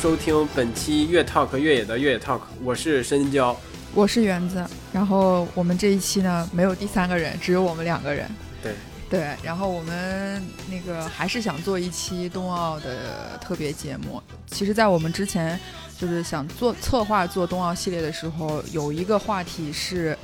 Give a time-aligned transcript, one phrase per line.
[0.00, 3.54] 收听本期越 talk 越野的越野 talk，我是深交，
[3.94, 4.64] 我是园子。
[4.94, 8.26] 然后我们这一期呢，没有第三个人，只有我们两个人。
[8.62, 8.72] 对
[9.10, 14.22] 对，然后我们那个还是想做一期冬奥的特别节目。
[14.46, 15.60] 其实，在我们之前
[15.98, 20.16] 就是想做策划做冬奥系列的时候，有一个话题是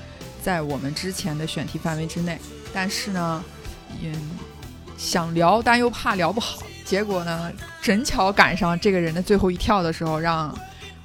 [0.43, 2.41] 在我们之前的选题范围之内，
[2.73, 3.45] 但是呢，
[4.03, 4.11] 嗯，
[4.97, 6.63] 想聊但又怕聊不好。
[6.87, 10.57] 结果呢，正巧赶上这个人的最后一跳的时候，让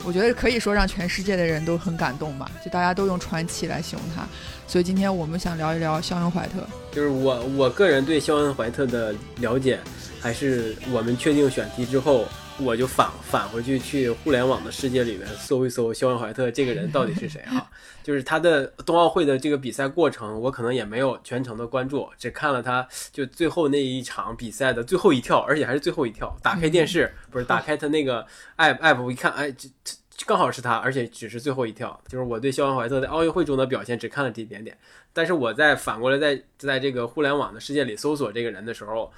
[0.06, 4.24] 我觉得可以说让全世界的人都很感动吧，就大家都用传奇来形容他。
[4.68, 6.60] 所以今天我们想聊一聊肖恩怀特。
[6.92, 9.80] 就是我我个人对肖恩怀特的了解，
[10.22, 12.26] 还是我们确定选题之后。
[12.64, 17.70] 我就返返回去去互联网的世界里面搜一搜肖恩怀特这个人到底是谁啊？
[18.04, 26.36] 就是他的冬奥会的这个比赛过程，我可能也没有全程的关注，只看了他就最后那一场比赛的最后一跳，而且还是最后一跳。
[26.42, 28.26] 打开电视不是打开他那个
[28.58, 32.00] app app，我一看，哎，这这刚好是他，而且只是最后一跳。
[32.08, 34.78] 就是我对肖恩怀特在奥运会中的表现只看了这一点点，
[35.14, 39.12] 但是我在反过来在在这个互联网的世界里搜索这个人的时候。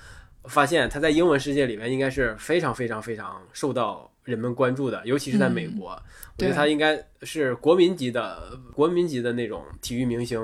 [0.45, 10.39] 发现他在英文世界里面应该是非常非常非常受到人们关注的，尤其是在美国，我觉得他应该是国民级的国民级的那种体育明星，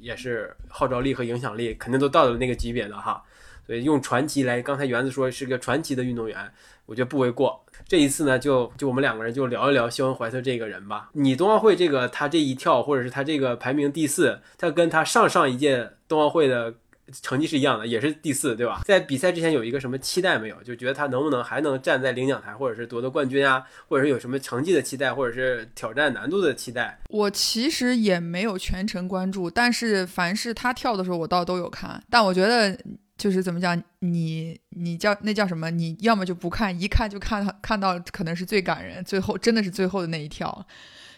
[0.00, 3.22] 也是号召力和影响力肯定都到了那个级别的哈。
[3.66, 6.50] 所以用传奇来，刚才园子说是个传奇的运动员，
[6.86, 7.62] 我觉得不为过。
[7.86, 11.10] 这一次呢，就就我们两个人就聊一聊肖恩怀特这个人吧。
[11.12, 16.74] 你冬奥会这个他这一跳，或者是他这个排名第四，他跟他上上一届冬奥会的。
[17.22, 18.82] 成绩是一样的，也是第四，对吧？
[18.84, 20.62] 在比赛之前有一个什么期待没有？
[20.62, 27.00] 就觉得他能不能还能站在领奖台，或者是夺得冠军啊，或者是有什么成绩的期待，或者是挑战难度的期待？
[27.08, 32.02] 我其实也没有全程关注，但是凡是他跳的时候，我倒都有看。
[32.10, 32.78] 但我觉得
[33.16, 35.70] 就是怎么讲，你你叫那叫什么？
[35.70, 40.66] 你要么就不看，一看就看看到可能是最感人，最后真的是最后的那一跳，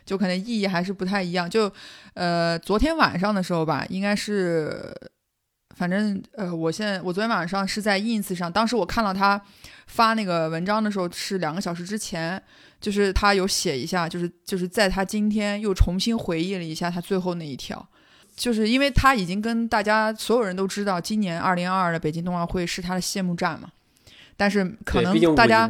[0.04, 1.50] 就可能意义还是不太一样。
[1.50, 1.72] 就
[2.14, 4.94] 呃，昨天晚上的时候吧，应该是。
[5.80, 9.40] 反正呃，我现在我昨天晚上是在 ins 上，当时我看到他
[9.86, 12.40] 发那个文章的时候是两个小时之前，
[12.78, 17.88] 就是他有写一下，就是就是在他今天又重新回忆了一下他最后那一条，
[18.36, 23.70] 就是因为他已经跟大家所有人都知道，今年二零二二的北京冬奥会是他的谢幕战嘛，
[24.36, 25.66] 但是可能大家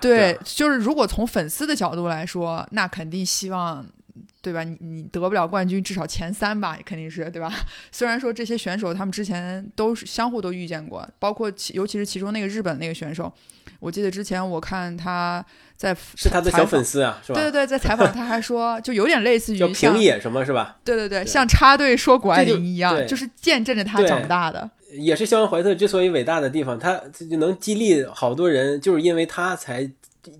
[0.00, 3.84] 对，就是如果从粉丝的角度来说，那肯定希望。
[4.40, 4.62] 对吧？
[4.62, 7.52] 你你得不了冠军，至少前三吧，肯定是对吧？
[7.90, 13.32] 虽然说这些选手他们之前都是相互都遇见过，包括其尤其是其中那个日本那个选手，
[13.80, 15.44] 我记得之前我看他
[15.76, 17.40] 在是他的小粉丝啊，是吧？
[17.40, 20.78] 对对对，在采访他还说，就有点类似于叫平野什么是吧？
[20.84, 24.70] 对对对，像插队说谷爱凌一样，就是见证着他长大的。
[24.92, 26.98] 也是肖恩怀特之所以伟大的地方，他
[27.28, 29.90] 就能激励好多人，就是因为他才。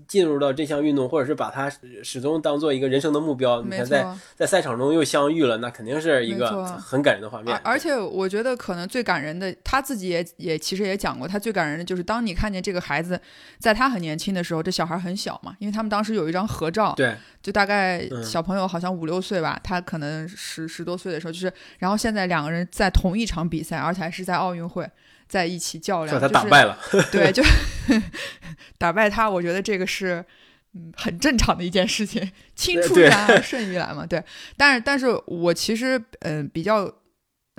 [0.07, 1.71] 进入到这项运动，或者是把它
[2.03, 3.61] 始终当做一个人生的目标。
[3.61, 4.05] 你看，在
[4.35, 7.55] 在赛场中又相遇了，那肯定是一个很感人的画面。
[7.63, 13.19] 而且我觉得可能最感人的，他自己也也其实也讲过，他最感人的就是当你看见这个孩子，
[13.59, 24.89] 在他很年轻的时候，这小孩很小嘛，因为他们当时有一张合照，对，就大概小朋友好像五六岁吧，他可能十十多岁的时候，就是然后现在两个人在同一场比赛，而且还是在奥运会。
[25.29, 26.77] 在一起较量，他打败了，
[27.13, 27.43] 对，就
[28.79, 29.29] 打败他。
[29.29, 30.25] 我觉得这个是
[30.73, 34.05] 嗯很正常的一件事情， 青出于蓝而胜于蓝嘛。
[34.05, 34.21] 对，
[34.57, 36.91] 但是但是我其实嗯比较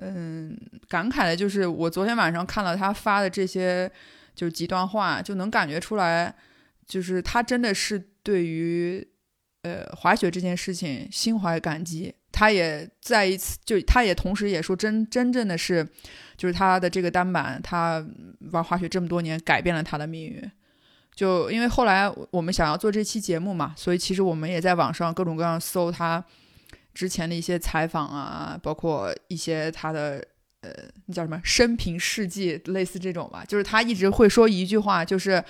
[0.03, 0.59] 嗯
[0.89, 3.91] 感慨的就是，我昨天晚上看到他发的这些
[4.35, 6.35] 就是极端话，就能感觉出来，
[6.87, 9.07] 就是他真的是对于
[9.63, 12.15] 呃滑雪这件事情心怀感激。
[12.33, 15.87] 他也再一次，就他也同时也说，真真正的是，
[16.41, 18.03] 就是他的这个单板，他
[18.53, 20.51] 玩滑雪这么多年，改变了他的命运。
[21.15, 26.25] 就因为后来我们想要做这期节目嘛，所以其实我们也在网上各种各样搜他
[26.95, 30.25] 之前的一些采访啊，包括一些他的
[30.63, 30.71] 呃，
[31.05, 33.45] 那叫什么生平事迹，类似这种吧。
[33.47, 35.45] 就是他一直会说一句话，就是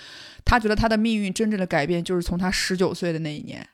[0.45, 3.65] 他觉得他的命运真正的改变，就是从他十九岁的那一年，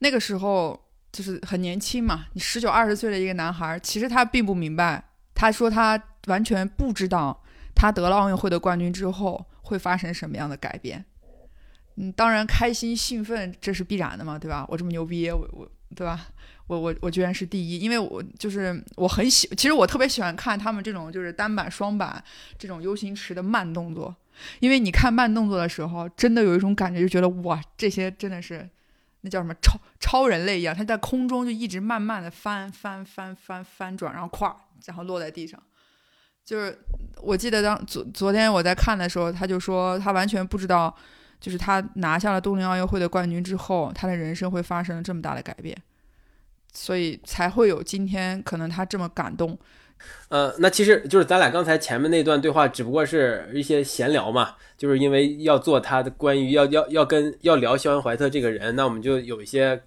[0.00, 0.84] 那个时候。
[1.12, 5.02] 就是很年轻嘛，你十九二十岁的一个男孩，其实他并不明白。
[5.36, 7.40] 他说他完全不知道，
[7.74, 11.04] 他得了奥运会的冠军之后会发生什么样的改变。
[11.96, 14.66] 嗯，当然开心兴奋这是必然的嘛，对吧？
[14.68, 16.28] 我这么牛逼，我我对吧？
[16.66, 22.22] 我我我居然是第一，因为我就是我很喜，其实我特别喜欢看他们这种就是单板双板
[22.58, 24.16] 这种 U 型池的慢动作，
[24.60, 28.68] 因为你看慢动作的时候，真的有一种感觉，就觉得哇，这些真的是。
[29.26, 35.60] 那叫什么超超人类一样，他在空中就一直慢慢的翻翻翻翻翻转，然后咵，然后落在地上。
[36.44, 36.78] 就是
[37.16, 40.96] 我记得当昨昨天我在看的时候，他就说他完全不知道，
[41.40, 45.76] 就是他拿下了东京奥运会的冠军之后，他的人生会发生这么大的改变，
[46.72, 49.58] 所以才会有今天可能他这么感动。
[50.28, 59.80] 呃，那其实就是咱俩刚才前面那段对话，只不过是一些闲聊嘛，就是因为要做他的关于要要要跟要聊肖恩怀特这个人，那我们就有一些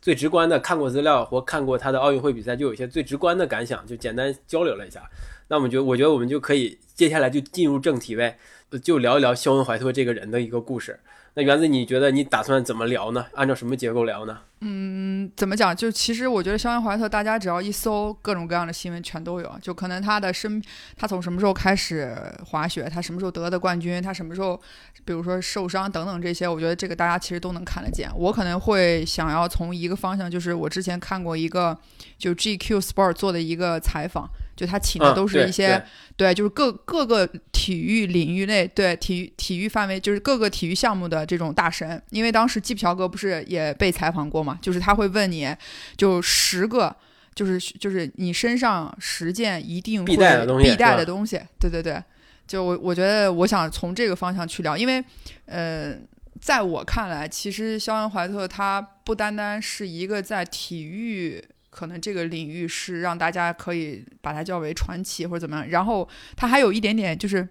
[0.00, 5.02] 最直观的看过资料或看过他的奥运会比赛，就有一些最直观的感想，就简单交流了一下。
[5.48, 8.38] 那我们觉得，我觉得我们就可以接下来就进入正题呗，
[8.82, 10.98] 就聊一聊肖恩怀特这个人的一个故事。
[11.34, 13.26] 那园子，你觉得你打算怎么聊呢？
[13.34, 14.38] 按照什么结构聊呢？
[14.60, 15.76] 嗯，怎么讲？
[15.76, 19.58] 就其实我觉得肖恩怀特，大家只要一搜各种各样的新闻，全都有。
[19.60, 20.62] 就可能他的身，
[20.96, 22.16] 他从什么时候开始
[22.46, 24.58] 滑雪，他什么时候得的冠军，他什么时候，
[25.04, 28.10] 比如说受伤等等这些，我觉得这个大家其实都能看得见。
[28.16, 31.76] 我可能会想要从一个方向，就是我之前看过一个
[32.16, 34.30] 就 GQ Sport 做的一个采访。
[34.56, 35.84] 就他请的都是一些，
[36.16, 42.00] 对，就是各各个体育领域内，对体育体育范围，就是各个体育项目的这种大神。
[42.10, 45.48] 因为当时季朴格不是也被采访过嘛，就是他会问你，
[45.96, 46.94] 就十个，
[47.34, 51.40] 就是就是你身上十件一定必带的东西，必带的东西。
[51.58, 52.02] 对对对，
[52.46, 55.02] 就我我觉得我想从这个方向去聊，因为
[55.46, 55.96] 呃，
[56.40, 61.42] 在我看来，其实肖恩怀特他不单单是一个在体育。
[61.74, 67.48] 可能这个领域是让大家可以把它叫为传奇或者怎么样，然后他还有一点点就是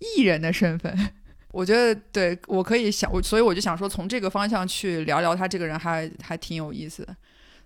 [0.00, 0.92] 艺人的身份，
[1.52, 7.14] 我觉得对我可以想，我所以我就想说从这个方向去聊聊他这个人还还挺有意思的。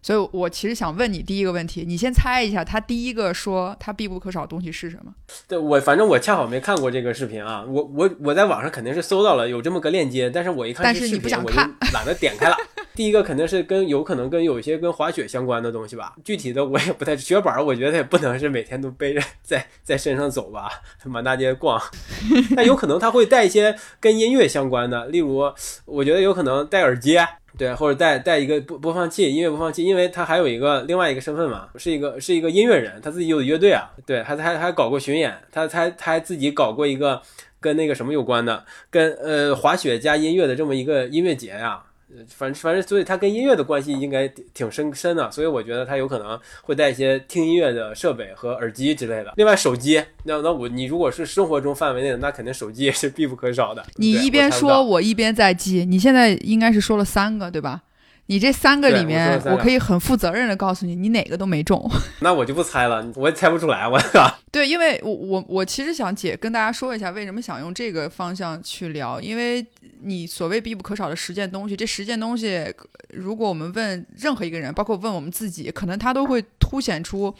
[0.03, 5.15] 所以，我其实想问你第一个问题，你先猜一下，他第一个说他必不可少的东西是什么？
[5.49, 7.65] 对我，反正我恰好没看过这个视频啊。
[7.67, 12.57] 我我我在网上肯定是搜到了有这么个链接，但是我一看但是你不想看，懒得点开了。
[12.95, 17.17] 第一个肯定是跟有可能跟有一些跟滑雪相关的东西吧，具体的我也不太。
[17.17, 20.69] 雪板我觉得也不能是每天都背着在 在身上走吧，
[21.05, 21.81] 满大街逛。
[22.55, 25.53] 但有可能他会带一些跟音乐相关的，例如
[25.85, 27.19] 我觉得有可能戴耳机。
[27.57, 37.23] 对，或者带带一个播播放器，音乐播放器，因为他还有一个另外一个身份嘛，是一个是一个音乐人，他自己有乐队啊，对，还他还搞过巡演，他他他还自己搞过一个
[37.61, 41.84] 跟那个什么有关的，跟呃滑雪加音乐的这么一个音乐节呀。
[42.29, 49.33] 反正反正，所以他跟音乐的关系应该挺深深的，所以我觉得他有可能会带一些听音乐的设备和耳机之类的。
[49.37, 53.85] 另外，手机，那那我你如果是生活中范围内的，那肯定手机也是必不可少的。
[53.97, 55.85] 你一边说，我一边在记。
[55.85, 57.83] 你现在应该是说了三个，对吧？
[58.27, 61.91] 你这三个里面，我可以很负责任的告诉你，你哪个都没中。
[62.21, 64.39] 那我就不猜了，我也猜不出来，我靠。
[64.51, 69.65] 对，因为我我我其实想解跟大家说一下，为什么想用这个方向去聊，因为
[70.03, 72.65] 你所谓必不可少的十件东西，这十件东西，
[73.11, 77.35] 如果我们问任何一个人，包括问我们自己，可能他都会凸显出。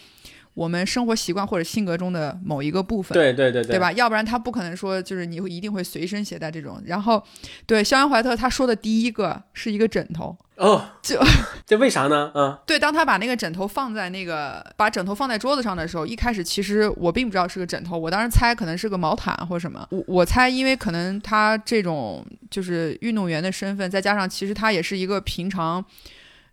[0.55, 3.91] 我们生活习惯或者性格中的某一个部分，对对对对，对吧？
[3.93, 6.81] 要不然他不可能说就是你会一定会随身携带这种。
[6.87, 7.23] 然后，
[7.67, 11.21] 对肖恩怀特他说的第一个是一个枕头哦，就
[11.67, 12.31] 这为啥呢？
[12.37, 19.85] 嗯， 对，当他把那个枕头放在那个把枕头放在桌子上的时候，一开始其实我并不知道是个枕头，我当时猜可能是个毛毯或者什么。
[19.91, 25.85] 我我猜，因为可能他这种就是运动员的身份，再加上其实他也是一个平常。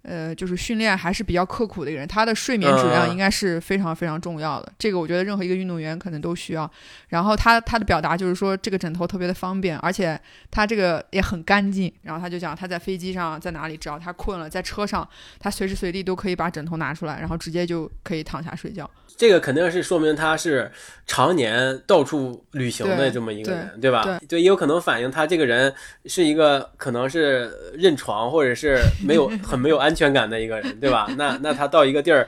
[0.04, 4.72] 呃，就是训练还是比较刻苦的一个人，他的睡眠质量应该是非常非常重要的。
[4.80, 6.70] 这个我觉得任何一个运动员可能都需要。
[7.10, 11.92] 然后他他的表达就是说，这个枕头特别的方便，而且他这个也很干净。
[12.02, 15.08] 然后他就讲他在飞机上在哪里，只要他困了，在车上，
[15.40, 18.90] 他随时随地都可以把枕头拿出来，然后直接就可以躺下睡觉。
[19.18, 20.72] 这个肯定是说明他是
[21.06, 24.20] 常年到处旅行的这么一个人，对吧？
[24.28, 25.72] 对，也有可能反映他这个人
[26.06, 31.08] 是一个可能是认床或者是没有很没有安全感的一个人，对吧？
[31.18, 32.28] 那那他到一个地儿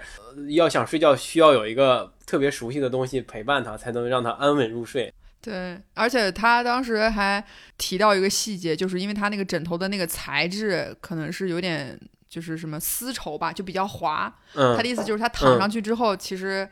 [0.49, 5.13] 要想睡觉，需要有一个特别熟悉的东西陪伴他，才能让他安稳入睡。
[5.41, 7.43] 对，而且他当时还
[7.77, 14.33] 提到一个细节，就是因为他那个枕头的那个材质可能是有点就是什么丝绸吧，就比较滑。
[14.55, 16.67] 嗯，他的意思就是他躺上去之后，其实。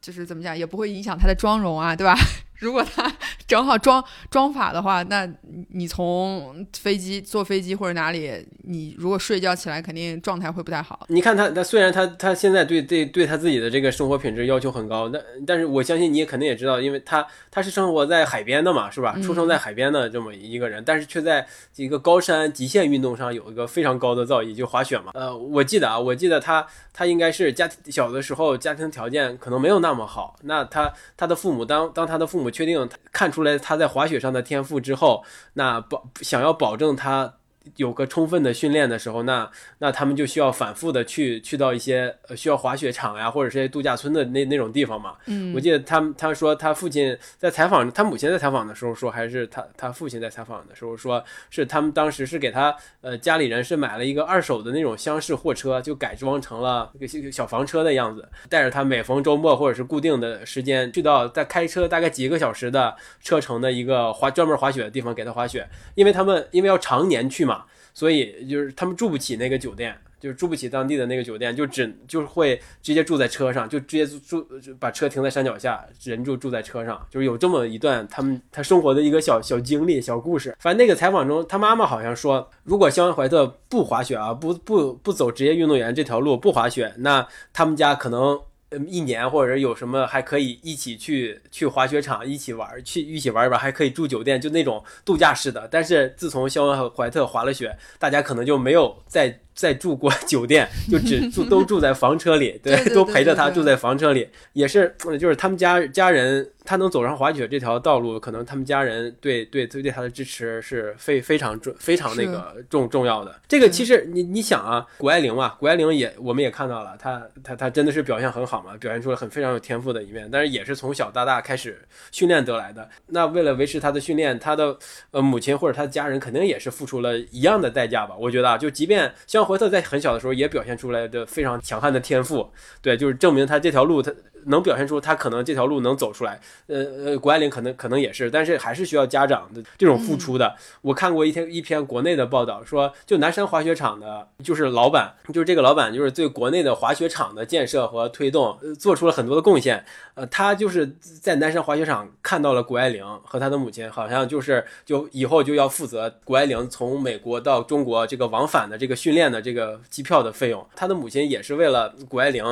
[0.00, 2.16] 就是怎么讲，也不会影响他的妆容啊，对吧？
[2.62, 3.12] 如果他
[3.46, 5.28] 正好装装法的话，那
[5.70, 11.04] 你从飞机坐飞机或者哪里，你如果睡觉起来，肯定状态会不太好。
[11.08, 19.18] 你看他，他虽然他他现在对对对他自己的这个生活品质要求很高，但但是我相信你也肯定也知道，因为他他是生活在海边的嘛，是吧？
[19.22, 25.10] 出生在海边的这么一个人，但是却在一个高山极限运动上有一个非常高的造诣，就滑雪嘛。
[25.14, 32.51] 呃，我记得啊，我记得他他应该是家庭小的时候家庭条件可能没有那么好，那他他的父母当当他的父母。
[32.52, 37.38] 确定看出来他在滑雪上的天赋之后，那保想要保证他
[37.76, 45.14] 有个充分的训练的时候，那那他们就需要反复的去去到一些呃需要滑雪场呀，或者是度假村的那那种地方嘛。
[45.26, 67.61] 嗯，我记得他他说他父亲在采访，他母亲在采访的时候说，还是他他父亲在采访的时候说，是他们当时是给他呃家里人是买了一个二手的那种厢式货车，就改装成了一个小房车的样子，带着他每逢周末或者是固定的时间去到在开车大概几个小时的车程的一个滑专门滑雪的地方给他滑雪，因为他们因为要常年去嘛。
[67.94, 74.46] 所以就是他们住不起那个酒店，就是住不起当地的那个酒店，就只就会直接住在车上，就直接住
[74.78, 80.56] 把车停在山脚下，人就住在车上，就是有这么一段他们他生活的一个小小经历、小故事。
[80.58, 88.40] 反正那个采访中，他妈妈好像说，如果肖恩怀特不滑雪啊，不不不走职业运动员这条路，不滑雪，那他们家可能。
[88.86, 95.68] 一年或者有什么还可以一起去去滑雪场一起玩，去一起玩一玩，还可以住酒店，就那种度假式的。
[95.70, 99.40] 但是自从肖恩和怀特滑了雪，大家可能就没有再。
[99.54, 113.40] 在住过酒店， 就只住都住在房车里， 对，都陪着他住在房车里，也是，就是他们家家人，他能走上滑雪这条道路，可能他们家人对对对对他的支持是非非常重非常那个重重要的。
[113.46, 121.78] 这个其实你你想啊，谷爱凌嘛，谷爱凌也我们也看到了，她她她真的是表现很好嘛，表现出了很非常有天赋的一面，但是也是从小到大开始
[122.10, 122.88] 训练得来的。
[123.08, 124.76] 那为了维持她的训练，她的
[125.10, 128.16] 呃母亲或者她的家人肯定也是付出了一样的代价吧？
[128.18, 129.41] 我觉得啊，就即便像。
[129.44, 134.12] 怀特在很小的时候也表现出来的非常强悍的天赋，对，就是证明他这条路他。
[134.46, 140.56] 能表现出他可能这条路能走出来，呃呃，谷爱凌可能可能也是，但是还是需要家长的这种付出的。
[140.80, 149.84] 我看过一篇一篇国内的报道，说就南山滑雪场的，就是老板，就是这个老板，就是对国内的滑雪场的建设和推动做出了很多的贡献。
[150.14, 150.86] 呃，他就是
[151.20, 160.66] 在南山滑雪场看到了谷爱凌和他的母亲，好像就是就以后就要负责谷爱凌从美国到中国这个往返的这个训练的这个机票的费用。
[160.74, 162.44] 他的母亲也是为了谷爱凌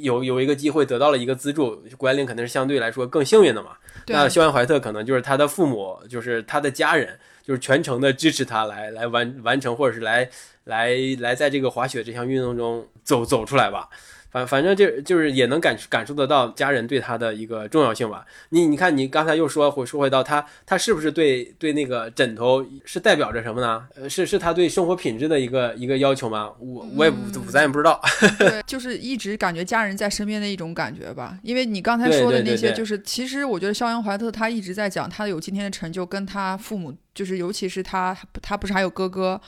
[0.00, 1.31] 有有一个机会得到了一个。
[1.34, 3.76] 资助谷爱凌肯定是相对来说更幸运的嘛。
[4.08, 10.28] 那肖恩怀特可能就是他的父母，就是他的家人，就是全程的支持他来来完完成，或者是来
[10.64, 13.88] 来来在这个滑雪这项运动中走走出来吧。
[14.32, 18.24] 反反正就就是也能感感受得到家人对他的一个重要性吧。
[18.48, 23.86] 你你看，你刚才又说回说回到他，他是不是对对那个枕头是代表着什么呢？
[23.94, 26.50] 呃，是是他对生活品质的一个一个要求吗？
[26.58, 28.00] 我我也不咱也不知道。
[28.38, 31.38] 对，就是一直感觉家人在身边的一种感觉吧。
[31.42, 39.38] 因为你刚才说的那些，就是其实我觉得肖恩怀特他一直在讲他有今天的成就，跟他父母，就是尤其是他他不是还有哥哥。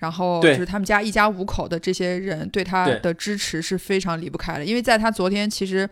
[0.00, 5.88] 然后就是他们家一家五口的这些人对他的支持是非常离不开的，因为在他昨天其实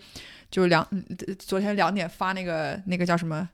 [0.51, 0.87] 就两
[1.39, 3.49] 昨天两点发那个那个叫什么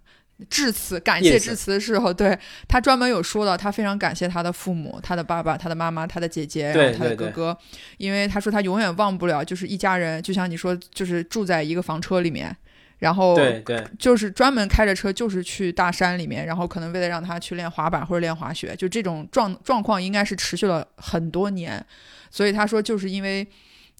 [0.48, 7.58] 致辞感谢致辞的时候，对他专门有说到他非常感谢他的父母，他的爸爸、他的妈妈、他的姐姐，然后他的哥哥，
[7.98, 12.56] 因为他说他永远忘不了，就是一家人，就像你说，就是住在一个房车里面。
[13.04, 21.84] 然后对对，就是专门开着车，就是去大山里面，然后可能为了让他去练滑板或者练滑雪，就这种状状况应该是持续了很多年，
[22.30, 23.46] 所以他说就是因为。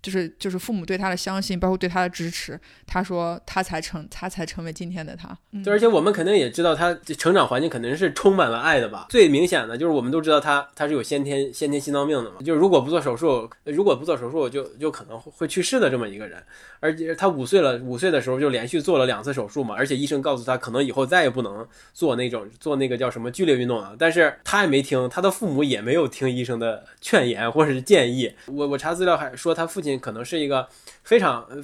[0.05, 5.35] 就是就是父母对他的相信，包括对他的支持，他说他才成他才成为今天的他。
[5.65, 9.07] 对，而且我们肯定也知道他成长环境肯定是充满了爱的吧。
[9.09, 16.37] 最明显的就是我们都知道他他是有先天先天心脏病的嘛，就是如果不做手术，如果不做手术就就可能会去世的这么一个人。
[16.81, 23.97] 而且他五岁了，五岁的时候就连续做了两次手术嘛，而且医生告诉他可能以后再也不能做那种做那个叫什么剧烈运动了。
[23.99, 28.31] 但是他也没听，他的父母也没有听医生的劝言或者是建议。
[28.49, 29.94] 我我查资料还说他父亲。
[29.99, 30.69] 可能是一个
[31.03, 31.57] 非常呃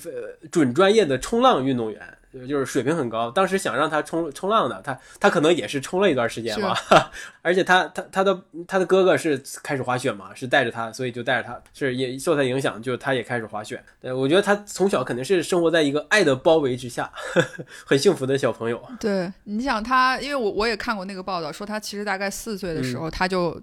[0.51, 2.01] 准专业的冲浪运动员，
[2.49, 3.31] 就是水平很高。
[3.31, 6.75] 当时想让他冲冲浪的，他他可能也是冲了一段时间吧。
[7.43, 13.83] 而且他他他的他的哥哥是开始滑雪嘛，是带着他，所以就带着他，是也受他影响，就他也开始滑雪。
[14.01, 17.11] 对，我觉得他从小肯定是生活在一个爱的包围之下，
[17.87, 18.83] 很幸福的小朋友。
[19.01, 23.61] 对，你想他，因为我我也看过那个报道，说他其实大概四岁的时候他就。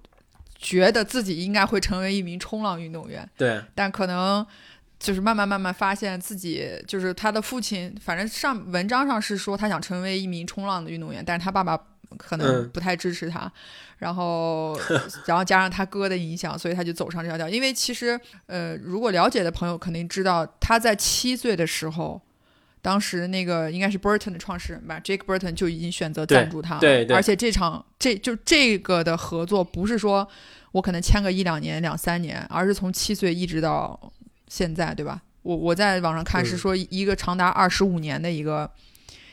[0.58, 4.46] 觉得自己应该会成为一名冲浪运动员，对，但可能
[5.00, 11.80] 就是慢慢慢慢发现自己就是他的父亲，反正上文章上是说他想成为一名冲浪的运动员，但是他爸爸
[12.18, 13.52] 可能不太支持他，
[14.00, 14.80] 然后
[15.26, 17.48] 然后加上他哥的影响，所以他就走上这条道。
[17.48, 22.22] 因为其实呃，如果了解的朋友肯定知道，他在七岁的时候。
[22.82, 26.80] 当时那个应该是 Burton 的创始人吧，Jake Burton 就已经选择赞助他了。
[26.80, 27.16] 对对。
[27.16, 30.28] 而且这场这就这个的合作不是说
[30.72, 34.12] 我可能签个一两年、两三年，而是从七岁一直到
[34.48, 35.22] 现在，对吧？
[35.42, 38.70] 我我在网上看是说一个长达二十五年的一个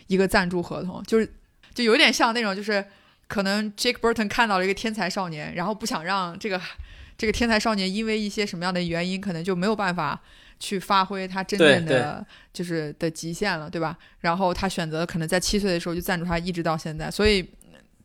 [0.07, 1.35] 一个赞助合同，就是
[1.75, 2.85] 就有点像那种就是
[3.27, 6.61] 可能 Jake Burton 看到了一个天才少年，然后不想让这个
[7.19, 10.21] 这个天才少年因为一些什么样的原因，可能就没有办法
[10.59, 13.97] 去发挥他真正的就是的极限了，对吧？
[14.21, 17.11] 然后他选择可能在七岁的时候就赞助他，一直到现在。
[17.11, 17.49] 所以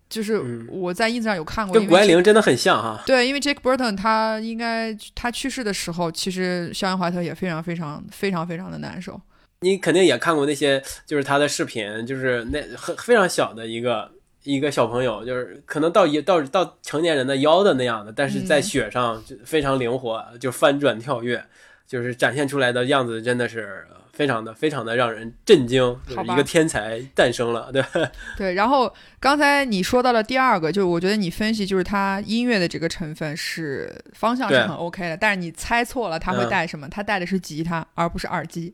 [0.09, 3.01] 就是我在 ins 上有看过，跟谷爱凌真的很像哈。
[3.05, 9.21] 对，因为 Jake Burton 他应该他去世的时候，其实肖恩怀特也非常非常非常非常的难受。
[9.61, 14.09] 你肯定也看过那些，就是他的视频，就是那很非常小的一个
[14.43, 21.43] 一个小朋友，就是可能到一到到成年人的腰的那样的，但是在雪上就非常灵活，就翻转跳跃，
[21.89, 27.83] 就是展现出来的样子真的是非常的非常的让人震惊，一个天才诞生了，对
[28.37, 28.53] 对。
[28.53, 38.71] 然后刚才你说到了第二个，就是我觉得你分析就是他音乐的这个成分是方向是很 OK 的，但是你猜错了他会带什么，他带的是吉他而不是耳机。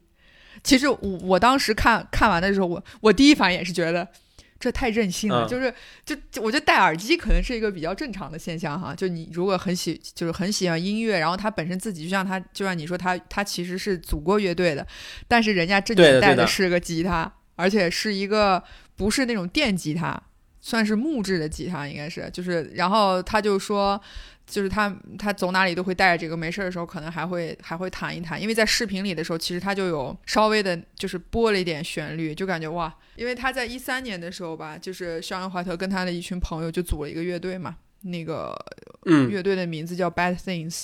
[0.61, 4.05] 其实我我当时看看完的时候，我我第一反应也是觉得
[4.65, 5.71] 这太任性了，就是
[6.03, 8.95] 就我觉得戴耳机可能是一个比较正常的现象哈。
[8.95, 14.87] 就你如果很喜就是很喜欢音乐，然后他本身自己就像他就像你说他他其实是组过乐队的，
[15.27, 18.63] 但是人家正经带的是个吉他，而且是一个
[18.95, 20.19] 不是那种电吉他，
[20.61, 24.01] 算是木质的吉他应该是，就是然后他就说。
[24.45, 28.41] 就是他，他走哪里都会带着这个，没事的时候可能还会还会弹一弹。
[28.41, 32.93] 因为在视频里的时候，其实他就有稍微的，就是播了一点旋律，就感觉哇。
[33.15, 38.55] 因为他在一三年的时候吧，就是肖恩·怀特跟他的一群朋友就组了一个乐队嘛，那个
[39.29, 40.83] 乐队的名字叫 Bad Things。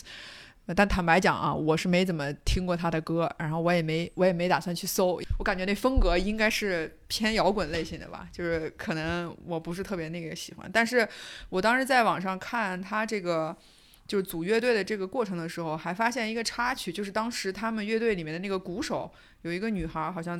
[0.75, 5.19] 但坦白讲啊，我是没怎么听过他的歌，然后我也没我也没打算去搜。
[5.39, 10.69] 我感觉那风格应该是偏摇滚类型的吧，就是可能我不是特别那个喜欢。
[10.71, 11.07] 但是
[11.49, 13.55] 我当时在网上看他这个
[14.07, 20.39] 就是组乐队的这个过程的时候，还发现一个插曲，就是当时他们乐队里面的那个鼓手有一个女孩，好像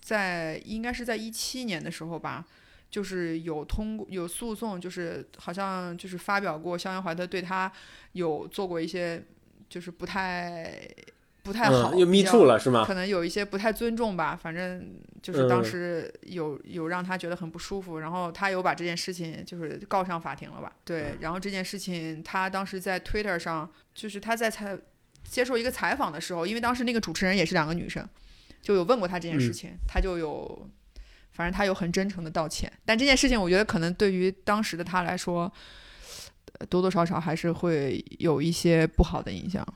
[0.00, 2.44] 在应该是在一七年的时候吧。
[2.90, 7.72] 就是有通过有诉讼，就是好像就是发表过肖恩怀特对他
[8.12, 9.20] 有做过一些
[9.74, 10.72] 就是不太
[11.42, 12.84] 不太好，又密处了是吗？
[12.86, 20.72] 可能有一些不太尊重吧，反正就是当时有有让他觉得很不舒服，然后他有把这件事情就是告上法庭了吧？
[20.84, 24.78] 对，然后这件事情他当时在 Twitter 上，就是他在采
[25.24, 28.08] 接受一个采访的时候，因为当时那个主持人也是两个女生，
[28.62, 30.70] 就有问过他这件事情，他就有。
[31.32, 35.52] 反正他有很真诚的道歉，但这件事情我觉得可能对于当时的他来说，
[36.68, 39.66] 多多少少还是会有一些不好的影响。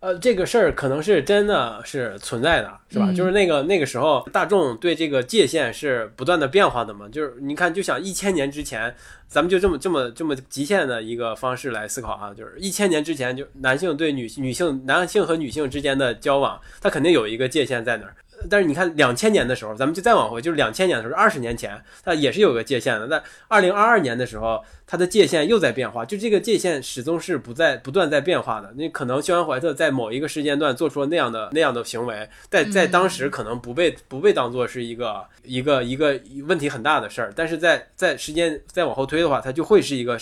[0.00, 3.12] 呃，这个事儿可能是真的是存在的，是吧？
[3.12, 7.08] 就是那个那个时候，大众对这个界限是不断的变化的嘛。
[7.08, 8.94] 就是你看，就想一千年之前，
[9.26, 18.14] 咱们就这么这么这么极限的一个方式来思考啊，就是一千年之前，就男性对女女性男性和女性之间的交往，它肯定有一个界限在那儿。
[18.48, 23.08] 但是你看，两千年的时候，咱们就再往回，就是两千年的时候，二十年前，它也是有个界限的。
[23.08, 28.72] 在二零二二年的时候，它的界限又在变化，就这个界限始终是不在不断在变化的。
[28.72, 40.18] 那可能肖恩·怀特在某一个时间段做出了那样的那样的行为，在在当时可能不被不被当做是一个一个一个问题很大的事儿，但是在在时间再往后推的话，它就会是一个。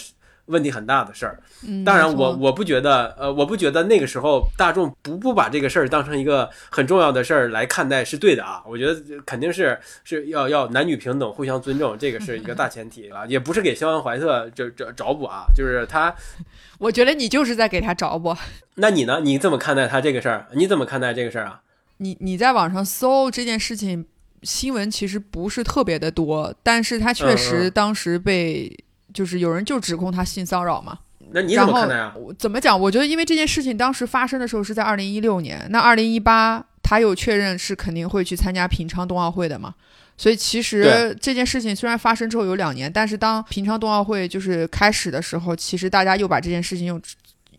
[0.46, 1.40] 问题很大的事儿，
[1.84, 8.62] 当然我我不觉得，呃，我不觉得那个时候大众不不把这个事儿当成一个很重要的事儿来看待是对的啊。
[8.66, 16.14] 我觉得肯定是是要要男女平等，互相尊重，这个是一个大前提啊， 也不是给肖恩怀特这这找补啊，就是他，
[16.78, 18.36] 我觉得你就是在给他找补。
[18.76, 19.20] 那你呢？
[19.22, 20.46] 你怎么看待他这个事儿？
[20.52, 21.60] 你怎么看待这个事儿啊？
[21.98, 24.06] 你你在网上搜这件事情
[24.42, 28.84] 新闻其实不是特别的多，但是他确实当时被。
[29.16, 30.98] 就是有人就指控他性骚扰嘛？
[31.30, 32.14] 那你怎么看待啊？
[32.38, 32.78] 怎么讲？
[32.78, 39.74] 我觉得因为这件事情当时发生的时候是在二零一六年，那二零一八他有确认是肯定会去参加平昌冬奥会的嘛？
[40.18, 47.00] 所以其实这件事情虽然发生之后有两年，但是当平昌冬奥会就是开始的时候，其实大家又把这件事情又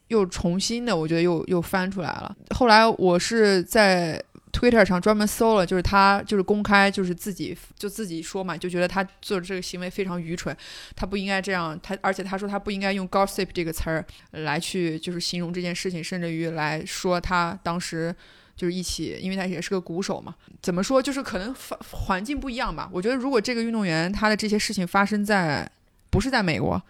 [0.09, 2.35] 又重新的，我觉得又又翻出来了。
[2.55, 4.21] 后来我是在。
[4.57, 10.55] Twitter 上专门搜了，就是他就是公开，就是自己就自己说嘛，就觉得他做的这个行为非常愚蠢，
[10.95, 11.79] 他不应该这样。
[11.83, 18.13] 他而且他说他不应该用 gossip 这个词儿来去就是形容这件事情，甚至于来说他当时
[18.55, 20.33] 就是一起，因为他也是个鼓手嘛。
[20.59, 20.99] 怎么说？
[20.99, 21.55] 就是可能
[21.91, 22.89] 环境不一样吧。
[22.91, 25.69] 我觉得如果这个运动员他的这些事情发生在
[26.09, 26.81] 不是在美国，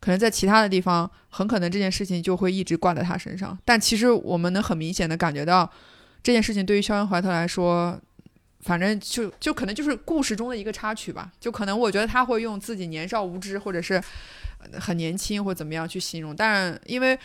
[0.00, 3.58] 可能在其他的地方，很可能这件事情就会一直挂在他身上。
[3.62, 5.70] 但其实我们能很明显的感觉到。
[6.22, 7.98] 这件事情对于肖恩·怀特来说，
[8.60, 11.30] 反正就就可能就是故事中的一个插曲吧。
[11.40, 14.02] 就可能我觉得他会用自己年少无知，或者是
[14.78, 16.36] 很年轻或怎么样去形容。
[16.36, 17.18] 但因为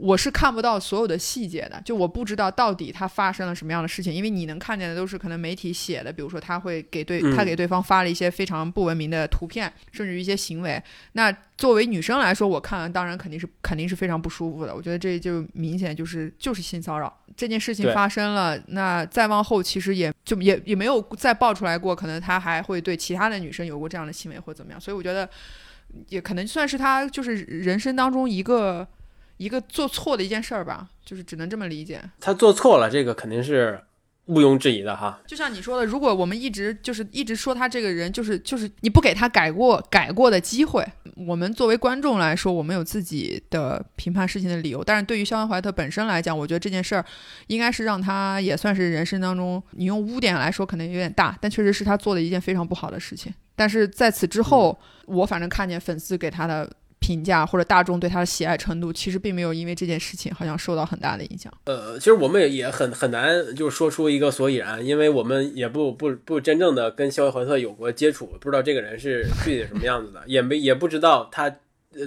[0.00, 10.80] 我是看不到所有的细节的，就我不知道到底他发生了什么样的事情，因为你能看见的都是可能媒体写的，比如说他会给对他给对方发了一些非常不文明的图片，甚至于一些行为。
[11.12, 14.72] 那作为女生来说，我看完当然肯定是肯定是非常不舒服的。
[14.72, 24.80] 我觉得这就明显就是就是性骚扰这件事情发生了，那再往后其实也就也也没有再爆出来过，可能他还会对其他的女生有过这样的行为或怎么样。
[24.80, 25.28] 所以我觉得
[26.08, 28.86] 也可能算是他就是人生当中一个。
[29.38, 32.00] 一个做错的一件事儿吧，就是只能这么理解。
[32.20, 33.80] 他做错了，这个肯定是
[34.26, 35.18] 毋庸置疑的哈。
[35.26, 44.84] 就像你说的，如果我们一直就是一直说他这个人，就是就是你不给他改过改过的机会，我们作为观众来说，我们有自己的评判事情的理由。
[44.84, 47.04] 但是对于肖恩怀特本身来讲，我觉得这件事儿
[47.46, 53.32] 应该是让他也算是人生当中，你用污点来说可能有点大，但确实是他做的一件非常不好的事情。
[53.56, 56.68] 但是在此之后，我反正看见粉丝给他的。
[57.08, 61.50] 评价或者大众对他的喜爱程度，其实并没有因为这件事情好像受到很大的影响。
[61.64, 71.50] 呃，其实我们也也很很难就说出一个所以然，因为我们也不不不真正的跟肖恩怀特有过接触，不知道这个人是具体什么样子的，也没也不知道他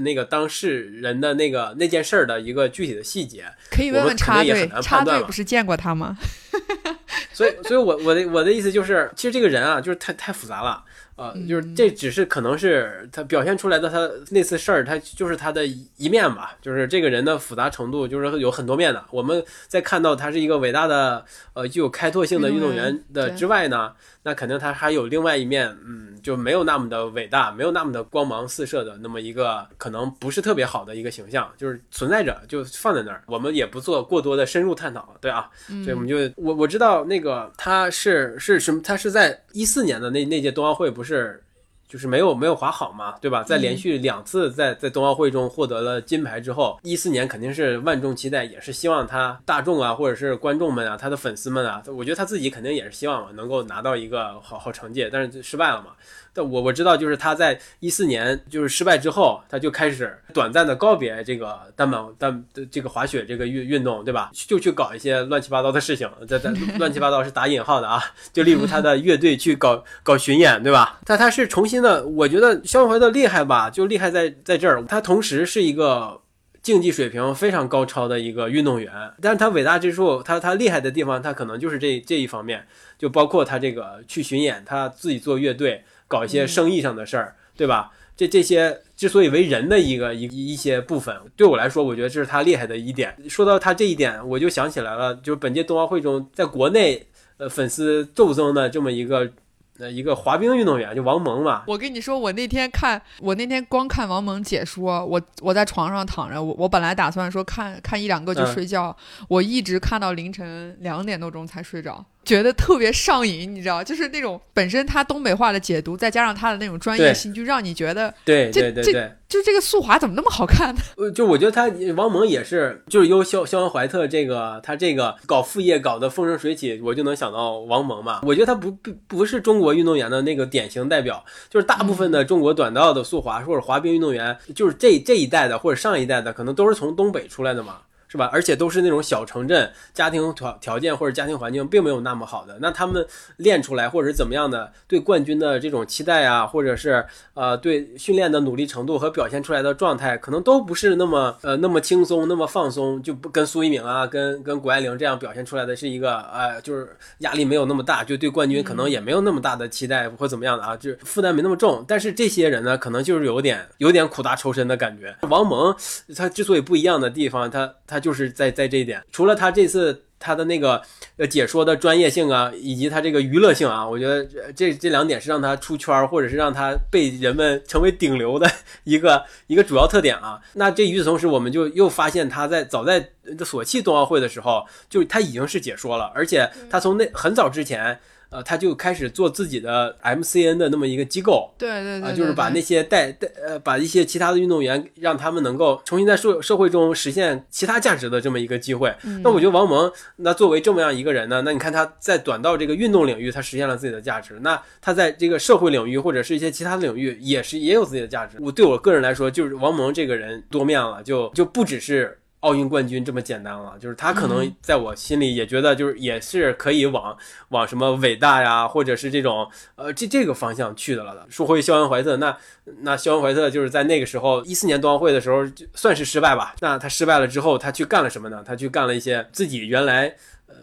[0.02, 3.46] 那个当事人的那个那件事儿的一个具体的细节。
[3.72, 6.16] 可以问问插队，插队不是见过他吗？
[7.34, 10.84] 所以，所以我我的我的意思就是，其实这个人啊，就是太太复杂了。
[11.16, 16.58] 呃，就是这只是可能是他表现出来的他那次事儿，他就是他的一面吧。
[16.62, 19.04] 就是这个人的复杂程度，就是有很多面的。
[19.12, 23.94] 我们在看到他是一个伟大的呃具有开拓性的运动员的之外呢，
[24.24, 33.24] 那肯定他还有另外一面，嗯，就没有那么的伟大，没有那么的光芒四射的那么一个可能不是特别好的一个形象，就是存在着就放在那儿。
[33.28, 41.44] 我们也不做过多的深入探讨，对啊，所以我们就我我知道那个他是是什么，他是在一四年的那那届冬奥会不是。
[41.92, 43.44] 就是没有没有滑好嘛，对吧？
[43.44, 55.88] 在连续两次在在冬奥会中获得了金牌之后，一四年肯定是万众期待，也是希望他大众啊，或者是观众们啊，他的粉丝们啊，我觉得他自己肯定也是希望能够拿到一个好好成绩，但是失败了嘛。
[56.34, 64.32] 但我我知道，就是他在一四年就是失败之后，他就开始短暂的告别这个单板单这个滑雪这个运运动，对吧？
[64.34, 71.02] 就去搞一些乱七八糟的事情，在在 乱七八糟是打引号的啊，就例如他的乐队去搞搞巡演，对吧？
[71.06, 76.22] 但他是重新的，我觉得肖怀的厉害吧，就厉害在在这儿，他同时是一个
[76.64, 78.90] 竞技水平非常高超的一个运动员，
[79.22, 82.66] 但是他伟大之处，他他厉害的地方，他可能就是这这一方面，
[82.98, 85.84] 就包括他这个去巡演，他自己做乐队。
[86.12, 87.92] 搞一些生意上的事儿，对吧？
[88.18, 93.16] 这这些之所以为人的一个一一些部分，对我来说，我觉得这是他厉害的一点。
[93.30, 99.32] 说到他这一点，我就想起来了，就是本届冬奥会中，在国内呃粉丝骤增的这么一个
[99.80, 101.64] 呃一个滑冰运动员，就王蒙嘛。
[101.66, 108.96] 我跟你说，我那天看，我那天光看王蒙解说，我我在床上躺着，我我本来打算说看看一两个就睡觉，
[109.30, 112.06] 我一直看到凌晨两点多钟才睡着。
[112.24, 120.82] 觉得特别上瘾，你知道，就是那种本身他东北话的解读，再加上他的那种专业性，就让你觉得，对对对对，就这个速滑怎么那么好看呢？
[120.98, 128.22] 呃，就我觉得他王蒙也是，就是由肖肖恩怀特这个他这个搞副业搞得风生水起，我就能想到王蒙嘛。
[128.24, 137.78] 我觉得他不不不是中国运动员的那个典型代表，就是大部分的中国短道的速滑或者滑冰运动员，就是这这一代的或者上一代的，可能都是从东北出来的嘛。
[138.12, 138.30] 是吧？
[138.34, 161.86] 而且都是那种小城镇，家庭条条件或者家庭环境并没有那么好的，那他们练出来或者是怎么样的，对冠军的这种期待啊，或者是呃对训练的努力程度和表现出来的状态，可能都不是那么呃那么轻松，那么放松，就不跟苏一鸣啊，跟跟谷爱凌这样表现出来的是一个呃就是压力没有那么大，就对冠军可能也没有那么大的期待或怎么样的啊，就负担没那么重。
[161.88, 165.16] 但是这些人呢，可能就是有点有点苦大仇深的感觉。
[165.30, 165.74] 王蒙
[166.14, 168.01] 他之所以不一样的地方，他他。
[168.02, 170.82] 就是在在这一点，除了他这次他的那个
[171.18, 178.50] 呃解说的专业性啊，以及他这个娱乐性啊，我觉得这这两点是让他出圈，或者是让他被人们成为顶流的
[178.84, 180.40] 一个一个主要特点啊。
[180.54, 183.10] 那这与此同时，我们就又发现他在早在
[183.46, 188.00] 索契冬奥会的时候，就他已经是解说了，而且他从那很早之前。
[188.32, 198.96] 呃，他就开始做自己的 MCN 的那么一个机构，对对对，就是把那些带带呃，把一些其他的运动员，让他们能够重新在社社会中实现其他价值的这么一个机会。
[199.22, 208.38] 那我觉得王蒙，那作为这么样一个人呢，那你看他在短道这个运动领域，他实现了自己的价值，那他在这个社会领域或者是一些其他的领域，也是也有自己的价值。
[208.40, 212.18] 我对我个人来说，就是王蒙这个人多面了，就就不只是。
[212.42, 217.16] 奥运冠军这么简单了，就是他可能在我心里也觉得，就是也是可以往
[217.50, 221.26] 往什么伟大呀，或者是这种呃这这个方向去的了的。
[221.30, 222.38] 说回肖恩怀特，那
[222.82, 226.56] 那肖恩怀特就是在那个时候一四年冬奥会的时候算是失败吧。
[226.60, 228.44] 那他失败了之后，他去干了什么呢？
[228.46, 230.08] 他去干了一些自己原来
[230.48, 230.56] 呃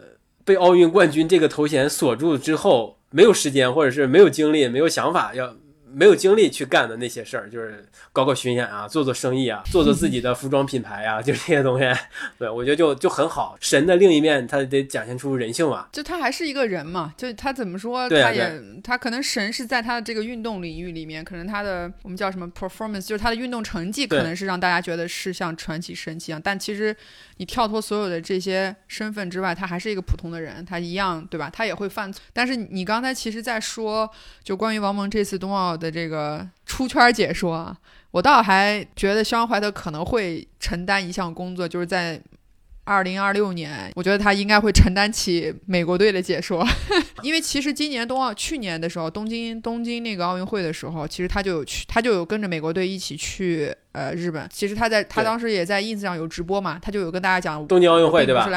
[0.43, 5.55] 被奥运冠军这个头衔锁住之后没有时间或者是没有精力、没有想法要。
[5.91, 11.85] 没有精力去干的那些事儿，就是搞搞巡演啊，做做生意啊，做做自己的服装品牌啊， 就这些东西。
[12.37, 13.57] 对我觉得就就很好。
[13.59, 15.87] 神的另一面，他得展现出人性嘛。
[15.91, 26.95] 就他还是一个人嘛，就他怎么说，他也他可能神是在他的这个运动领域里面，可能他的我们叫什么 performance，就是他的运动成绩可能是让大家觉得是像传奇神奇一样，但其实。
[27.39, 31.49] 你跳脱所有的这些身份之外，他还是一个普通的人，他一样，对吧？
[31.49, 32.21] 他也会犯错。
[32.33, 34.09] 但是你刚才其实在说，
[34.43, 37.77] 就关于王蒙这次冬奥的这个出圈解说啊，
[38.11, 42.21] 我倒还觉得肖恩怀特可能会承担一项工作，就是在。
[42.83, 46.65] 二零二六年，我觉得他应该会承担起美国队的解说，
[47.21, 54.49] 因为其实今年冬奥，去年的时候，东京东京那个奥运会的时候，其实他就有去，他就有跟着美国队一起去呃日本。
[54.51, 58.49] 其实他在他当时也在 ins 上有直播嘛，他就有跟大家讲东京奥运会对吧？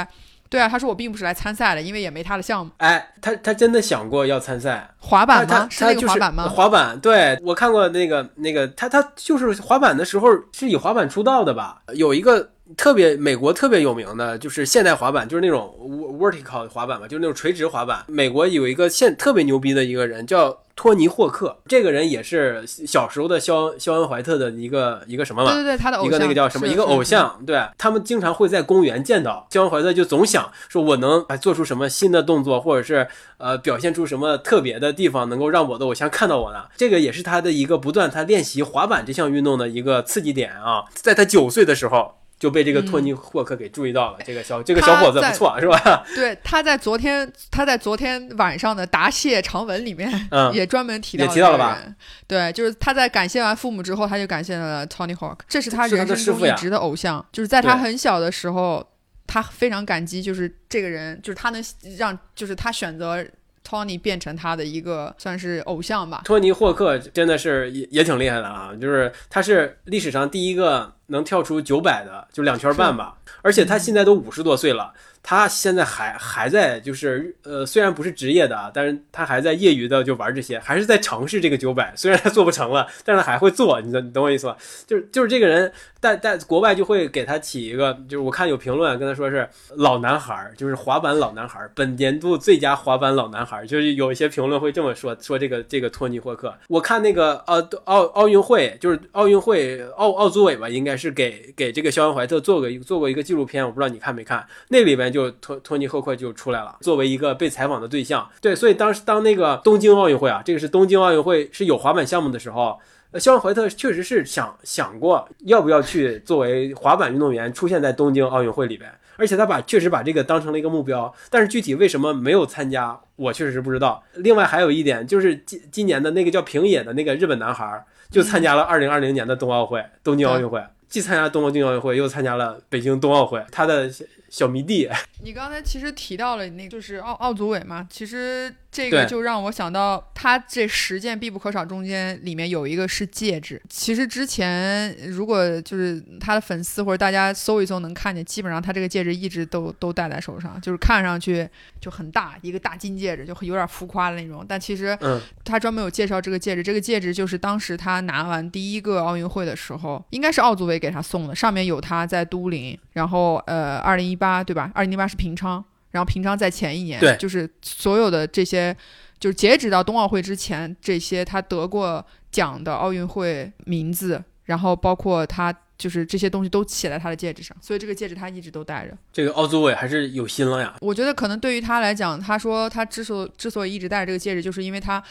[0.49, 2.73] 对啊，他说我并不是来参赛的，因为也没他的项目。
[2.79, 5.69] 哎，他他真的想过要参赛滑板吗？
[5.71, 6.49] 是那个滑板吗？
[6.49, 11.83] 滑板，对我看过那个那个他他就是滑板的时候是以滑板出道的吧？
[11.95, 12.51] 有一个。
[12.77, 15.75] 特别美国特别有名的就是现代滑板，就是那种
[16.19, 18.05] vertical 滑板嘛，就是那种垂直滑板。
[18.07, 25.53] 美国有一个现特别牛逼的一个人叫托尼霍克，这个人也是小时候的肖肖恩怀特的一个一个什么嘛？
[25.53, 27.43] 对对对，他的一个那个叫什么一个偶像。
[27.47, 33.07] 对他们经常会在公园见到肖恩怀特，就总想说我能做出什么新的动作，或者是
[33.39, 36.65] 呃表现出什么特别的地方，能够让我的偶像看到我呢？
[36.77, 40.85] 这个也是他的一个不断他练习滑板这项运动的一个刺激点啊。
[40.95, 42.15] 在他九岁的时候。
[42.43, 46.05] 就被这个托尼霍克给注意到了，这个小这个小伙子不错，是吧？
[46.13, 50.11] 对，他在昨天他在昨天晚上的答谢长文里面，
[50.53, 51.79] 也专门提到也提到了吧？
[52.27, 57.25] 对，就是他在感谢完父母之后，他就感谢了 Tony Hawk，这是他人生中一直的偶像。
[57.31, 58.85] 就是在他很小的时候，
[59.25, 61.63] 他非常感激，就是这个人，就是他能
[61.97, 63.25] 让，就是他选择。
[63.65, 66.23] 托尼变成他的一个算是偶像吧。
[66.25, 74.93] 托尼霍克真的是也也挺厉害的啊，就是他是历史上第一个能跳出九百的，就两圈半吧，而且他现在都五十多岁了。
[75.23, 81.93] 他现在还还在，就是呃，虽然不是职业的啊，但是他还在业余的就玩这些，还是在尝试这个九百。
[81.97, 83.81] 虽然他做不成了，但是他还会做。
[83.81, 84.57] 你懂你懂我意思吧？
[84.85, 93.65] 就是就是这个人，在在国外就会给他起一个，就是我看有评论跟他说是老男孩，就是滑板老男孩，本年度最佳滑板老男孩。
[93.65, 96.53] 就是有一些评论会这么说，说这个这个托尼霍克。
[96.67, 105.12] 我看那个呃奥奥运会，就是奥运会奥奥组委吧，应该是给给这个肖恩怀特做个做过一个纪录片，我不知道你看没看，那里边。
[105.13, 108.29] 就托托尼·赫克就出来了，作为一个被采访的对象。
[108.41, 112.81] 对，所以当时当那个东京奥运会啊，这个是东京奥运会是有滑板项目的时候，
[113.21, 121.13] 肖恩怀特确实是想想过要不要去作为滑板运动员出现在东京奥运会里边，而且他把确实把这个当成了一个目标。
[121.29, 124.03] 但是具体为什么没有参加，我确实是不知道。
[124.15, 133.91] 另外还有一点就是今今年的那个叫平野的那个日本男孩，就参加了二零二零年的冬奥会，东京奥运会，既参加东京奥运会，又参加了北京冬奥会，他的。
[134.33, 134.89] 小迷弟，
[135.23, 138.53] 你刚才其实提到了那，就是奥奥组委嘛，其实。
[138.73, 143.61] 这个就让我想到，他这十件必不可少中间里面有一个是戒指。
[143.69, 151.47] 其实之前如果就是他的粉丝或者大家搜一搜能看见，基本上他这个戒指一直都都戴在手上，就是看上去
[151.79, 154.43] 就很大一个大金戒指，就有点浮夸的那种。
[154.49, 154.99] 但其实，
[155.45, 164.71] 他专门有介绍这个戒指，这个戒指就是当时他拿完第一个奥运会的时候，应该是奥组委给他送的，上面有他在都灵，然后呃，二零一八对吧？
[164.75, 165.63] 二零一八是平昌。
[165.93, 168.77] 然后平常在前一年，就是所有的这些，
[169.21, 178.97] 就是截止到冬奥会之前，这些他得过奖的奥运会名字，然后包括他就是这些东西都写在他的戒指上，所以这个戒指他一直都戴着。
[179.13, 180.75] 这个奥组委还是有心了呀。
[180.81, 185.03] 我觉得可能对于他来讲，他说他之所之所以一直戴着这个戒指，就是因为他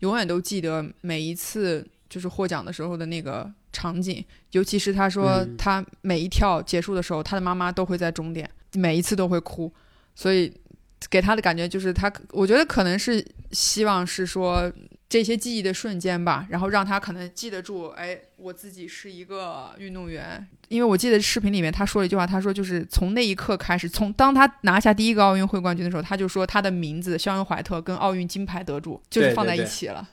[0.00, 9.70] 永远都记得每一次就是获奖的时候的那个场景，尤其是他说他每一跳结束的时候，他的妈妈都会在终点，每一次都会哭。
[10.14, 10.52] 所以，
[11.08, 14.70] 给他的感觉就是他，我觉得可能是希望是说
[15.08, 20.46] 这些记忆的瞬间吧，然后让他可能记得住，哎，我自己是一个运动员。
[20.68, 30.08] 因为我记得视频里面他说了一句话，他说就是从那一刻开始，从当他拿下第一个奥运会冠军的时候，他就说他的名字肖恩怀特跟奥运金牌得主就是放在一起了。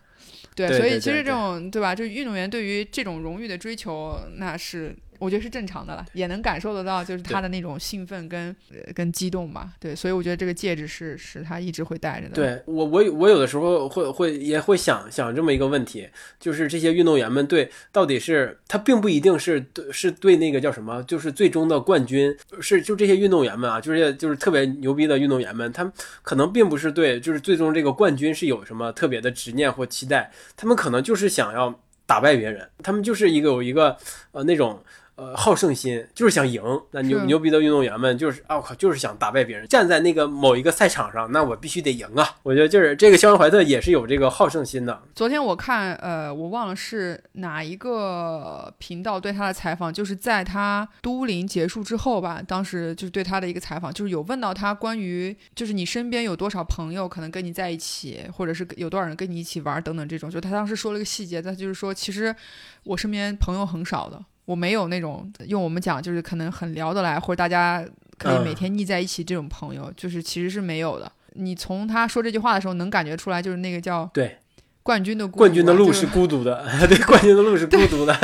[0.55, 9.71] 对，所以其实这种对吧，就运动员对于这种荣誉的追求，那是我觉得是正常的了，也能感受得到，就是他的那种兴奋跟呃跟激动吧。
[9.79, 12.35] 对，所以我觉得这个戒指是是他一直会戴着的。
[12.35, 16.07] 对我，我我有的时候会会也会想想这么一个问题，
[16.39, 33.97] 就是这些运动员们对到底是他并不一定是对是对那个叫什么，就是最终的冠军是就这些运动员们啊，就是就是特别牛逼的运动员们，他们可能并不是对就是最终这个冠军是有什么特别的执念或期待，他们可能就是想要打败别人，他们就是一个有一个
[34.31, 34.79] 呃那种。
[35.17, 36.61] 呃，好胜心就是想赢。
[36.91, 39.67] 那牛牛逼的运动员们就是啊，我靠，就是想打败别人。
[39.67, 42.35] 站在那个某一个赛场上，那我必须得赢啊！
[42.43, 45.01] 我觉得就是这个肖恩怀特也是有这个好胜心的。
[45.15, 60.29] 昨天我看，呃，我忘了是哪一个频道对他的采访，就是在他都灵结束之后吧，当时就是对他的一个采访，就是有问到他关于就是你身边有多少朋友可能跟你在一起，或者是有多少人跟你一起玩等等这种。
[60.29, 62.35] 就他当时说了一个细节，他就是说，其实
[62.83, 64.23] 我身边朋友很少的。
[64.47, 67.85] 我没有那种用我们讲就是可能很聊得来，或者大家
[68.17, 71.11] 可以每天腻在一起这种朋友，就是其实是没有的。
[71.33, 74.37] 你从他说这句话的时候能感觉出来，就是那个叫对
[74.83, 78.17] 冠军的冠军的路是孤独的，对冠军的路是孤独的。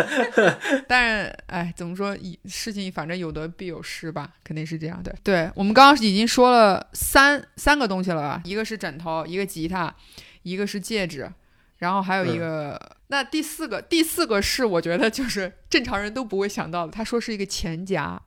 [0.87, 2.17] 但是哎，怎么说？
[2.45, 5.13] 事情反正有得必有失吧，肯定是这样的。
[5.23, 8.41] 对我们刚刚已经说了三三个东西了吧？
[8.45, 9.93] 一个是枕头，一个吉他，
[10.43, 11.29] 一个是戒指。
[11.83, 16.91] 然后还有一个，那第四个，第四个是我觉得就是正常人都不会想到的。
[16.93, 18.17] 他说是一个钱夹，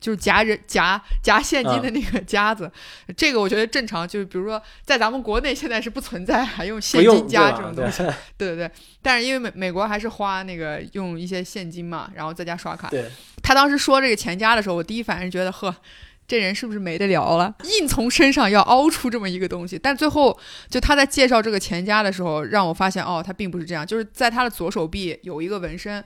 [0.00, 2.72] 就是夹人夹夹现金的那个夹子。
[3.14, 8.02] 这个我觉得正常，就是比如说在咱们国内现在是不存在还用现金夹这种东西。
[8.38, 8.70] 对对对。
[9.02, 12.88] 但是因为美美国还是花那个用一些现金嘛，然后在家刷卡。
[12.88, 13.10] 对。
[13.42, 15.76] 他当时说这个钱夹的时候，我第一反应是觉得呵。
[16.32, 17.54] 这人是不是没得聊了？
[17.78, 20.34] 硬从身上要凹出这么一个东西，但最后
[20.70, 26.02] 就他在介绍这个钱夹的时候，让我发现哦，他并不是这样，就是在他的左手臂有一个纹身，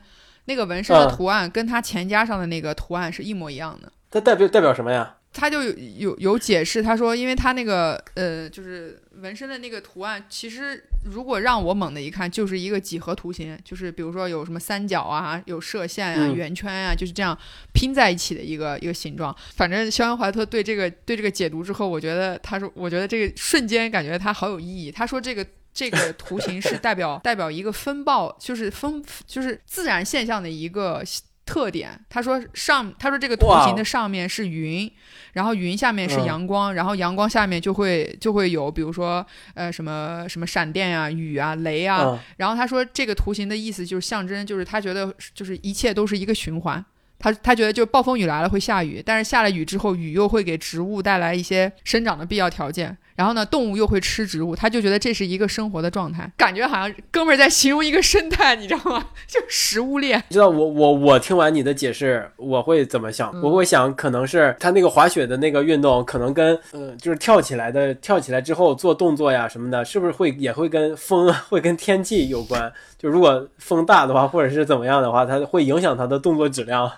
[0.46, 3.92] 那个纹身的图案跟他钱夹上的那个图案是一模一样的。
[4.10, 5.14] 它代表代表什么呀？
[5.32, 17.36] 他就有有有解释，他说，因为他那个呃，就是纹身的那个图案，其实如果让我猛的一看，就是一个几何图形，就是比如说有什么三角啊，有射线啊，圆圈啊，就是这样
[17.72, 19.34] 拼在一起的一个一个形状。
[19.54, 24.90] 反正肖恩怀特对这个对这个解读之后，我觉得他说，我觉得这个瞬间感觉他好有意义。
[24.90, 31.02] 他说这个这个图形是代表代表一个风暴，就是风就是自然现象的一个。
[31.46, 34.90] 特点，他说上，他说这个图形的上面是云，
[35.32, 46.84] 然后云下面是阳光，然后阳光下面就会就会有，比如说呃什么什么闪电啊、雨啊、雷啊，然后他说这个图形的意思就是象征，就是他觉得就是一切都是一个循环。
[47.18, 59.06] 他他觉得就暴风雨来了会下雨，但是下了雨之后，雨又会给植物带来一些生长的必要条件，然后呢，动物又会吃植物，他就觉得这是一个生活的状态，感觉好像哥们儿在形容一个生态，你知道吗？
[59.26, 60.22] 就食物链。
[60.28, 63.32] 你知道我我我听完你的解释，我会怎么想？
[63.42, 72.70] 我会想，可能是他那个滑雪的那个运动，可能跟呃，就是跳起来的，跳起来之后做动作呀什么的，是不是会也会跟风， 会跟天气有关？
[72.98, 76.90] 就如果风大的话，或者是怎么样的话，它会影响他的动作质量。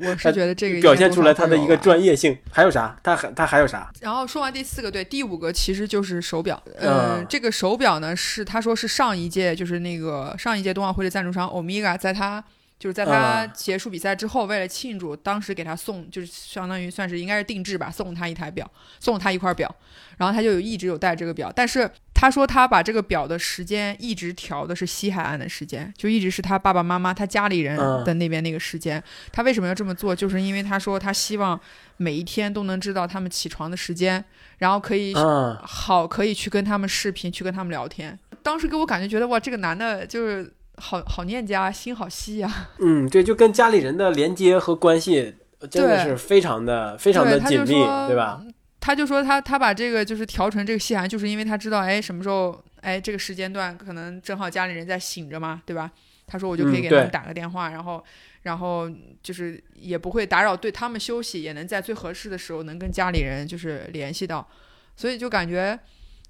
[0.00, 2.36] 我是觉得这个表现出来他的一个专业性。
[2.50, 2.98] 还有啥？
[3.02, 3.90] 他还他还有啥？
[4.00, 6.62] 然后说完第四个，对，第五个其实就是手表。
[6.78, 12.42] 嗯，这个手表呢是他说是上一届就是那个上一届冬奥会的赞助商欧米伽，在他
[12.78, 18.70] 就是在他结束比赛之后，为了庆祝，当时给他送就是相当于算是应该是定制吧，送他一台表，
[19.00, 19.74] 送他一块表。
[20.16, 21.88] 然后他就有一直有戴这个表，但是
[22.20, 29.00] 他说他把这个表的时间一直调的是西海岸的时间，就一直是他爸爸妈妈他家里人的那边那个时间。
[29.30, 30.16] 他为什么要这么做？
[30.16, 31.58] 就是因为他说他希望
[31.96, 34.24] 每一天都能知道他们起床的时间，
[34.58, 35.14] 然后可以
[35.62, 38.18] 好可以去跟他们视频，去跟他们聊天。
[38.42, 42.68] 当时给我感觉觉得哇，这个男的就是好好念家，心好细呀。
[42.80, 45.36] 嗯，对，就跟家里人的连接和关系
[45.70, 47.74] 真的是非常的非常的紧密，
[48.08, 48.42] 对吧？
[48.88, 55.92] 他就说他他把这个就是调成这个细寒，就是因为他知道哎什么时候哎这个时间段可能正好家里人在醒着嘛，对吧？
[56.26, 58.02] 他说我就可以给他们打个电话，然后
[58.44, 58.90] 然后
[59.22, 64.48] 就是也不会打扰对他们休息，也能在最合适的时候能跟家里人就是联系到，
[64.96, 65.78] 所以就感觉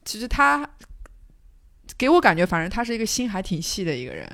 [0.05, 0.69] 其实他
[1.97, 4.29] 给我感觉，反正他是一个心还挺细的一个人。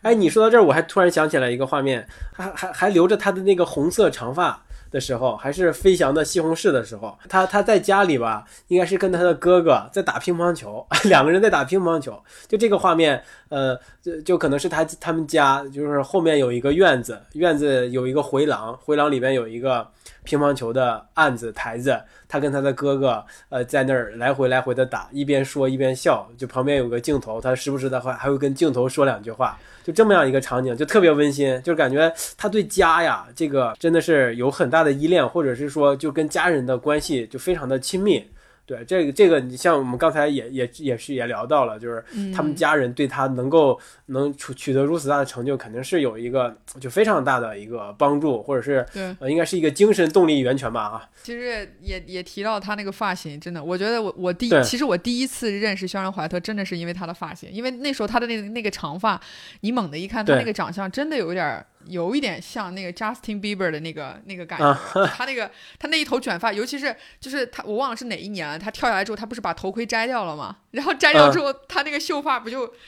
[0.00, 4.64] 哎，你说到这儿，我还突然想起来一个画面，还还还留着他的那个红色长发。
[4.90, 12.18] 的时候，还是飞翔的西红柿的时候，他他在家里吧，应该是跟他的哥哥在打乒乓球， 两个人在打乒乓球。
[12.46, 19.86] 就这个画面，呃，就就可能是他他们家，就是后面有一个院子，院子有一个回廊，回廊里面有一个
[20.28, 21.98] 乒乓球的案子台子，
[22.28, 38.22] 他跟他的哥哥呃在那儿来回来回的打，一边说一边笑，就旁边有个镜头，他时不时的话还会跟镜头说两句话，就这么样一个场景，就特别温馨，就感觉他对家呀这个真的是有很大的依恋，或者是说就跟家人的关系就非常的亲密。
[38.68, 42.04] 对这个这个，你像我们刚才也也也是也聊到了，就是
[42.34, 51.08] 他们家人对他能够能取取得如此大的成就，肯定是有一个就非常大的一个帮助，或者是对，呃，应该是一个精神动力源泉吧啊。
[51.22, 59.18] 其实也也提到他那个发型，真的，我觉得我我第对其实我第一次认识肖恩怀特，真的是因为他的发型，因为那时候他的那那个长发，
[59.60, 70.58] 你猛的一看他那个长相，真的有点儿有一点像那个 Justin Bieber 的那个那个感觉，他那个他那一头卷发，尤其是就是他我忘了是哪一年了，他跳下来之后，他不是把头盔摘掉了吗？
[70.72, 72.72] 然后摘掉之后，他那个秀发不就。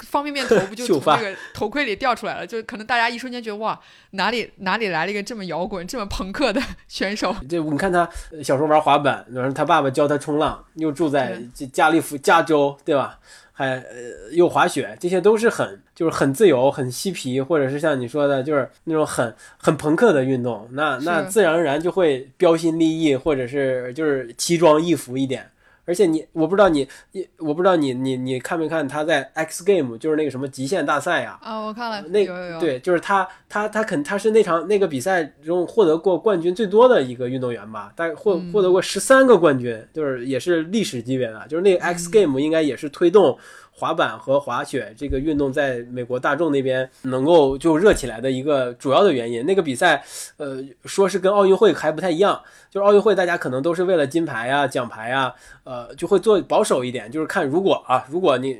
[0.00, 2.46] 方便面头不就从秀发那个头盔里掉出来了？
[2.46, 3.78] 就可能大家一瞬间觉得哇，
[4.12, 7.36] 哪里哪里来了一个这么摇滚、这么朋克的选手？
[7.46, 11.38] 这你看他呃小时候玩滑板，然后他爸爸教他冲浪，又住在
[11.70, 13.18] 加利福加州，对吧？
[13.60, 20.66] 还呃又滑雪，这些都是很就是很自由、很嬉皮，或者是像你说的，就是那种很很朋克的运动。
[20.72, 25.50] 那那自然而然就会标新立异，或者是就是奇装异服一点。
[25.90, 41.44] 而且你，我不知道你，你我不知道你你你看没看他在 X Game，就是那个什么极限大赛呀、啊，我看了，那有有有，对，就是他，他，他肯他是那场那个比赛中获得过冠军最多的一个运动员吧，大概获嗯获得过十三个冠军，就是也是历史级别的。
[41.48, 43.36] 就是那个 X 嗯 Game 应该也是推动
[43.80, 49.46] 滑板和滑雪这个运动在美国大众那边能够就热起来的一个主要的原因。
[49.46, 50.04] 那个比赛，
[50.36, 52.38] 呃，说是跟奥运会还不太一样，
[52.70, 58.58] 就是奥运会大家可能都是为了金牌呀、奖牌呀，呃，就会做保守一点，就是看如果啊，如果你。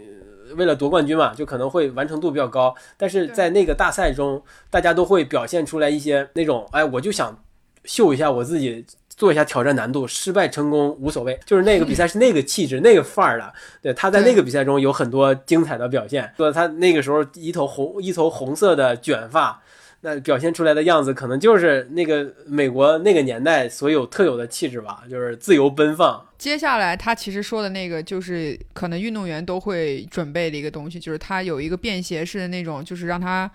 [0.56, 7.40] 为了夺冠军嘛，就可能会完成度比较高，但是在那个大赛中，大家都会表现出来一些那种，哎，我就想
[7.84, 8.84] 秀一下我自己，
[9.20, 13.52] 做一下挑战难度，失败成功无所谓， 就是那个比赛是那个气质、那个范儿的。
[13.82, 19.62] 对，他在那个比赛中有很多精彩的表现，说他那个时候一头红一头红色的卷发。
[20.02, 26.26] 那表现出来的样子，可能就是那个美国那个年代所有特有的气质吧，就是自由奔放。
[26.38, 33.50] 接下来他其实说的那个，就是可能运动员都会准备的一个东西，就是他有一个便携式的那种，就是让他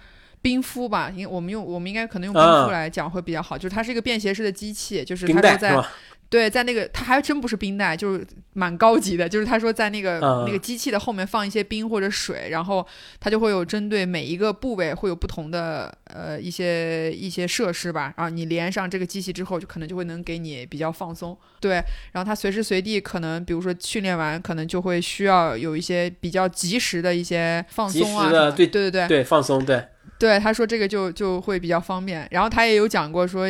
[0.45, 5.91] 冰敷吧，因为我们用我们应该可能用冰啊敷来讲会比较好，就是它是一个便携式的机器，就是冰他说在袋是吧？
[6.27, 9.27] 对，在那个它还真不是冰袋，就是蛮高级的。
[9.27, 12.85] 就是他说在那个、嗯那个机器的后面放一些冰或者水，然后
[13.19, 18.13] 它就会有针对每一个部位会有不同的呃一些一些设施吧。
[18.17, 21.35] 然后你连上这个机器之后，就可能就会能给你比较放松。
[21.59, 21.73] 对，
[22.11, 29.85] 然后它随时随地可能比如说训练完，可能就会需要有一些比较及时的一些放松啊对对对对，放松，对，
[30.18, 32.28] 对，他说这个就就会比较方便。
[32.32, 33.47] 然后他也有讲过说，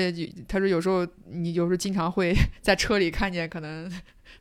[0.47, 3.91] 他说有时候你有时候经常会在车里看见可能。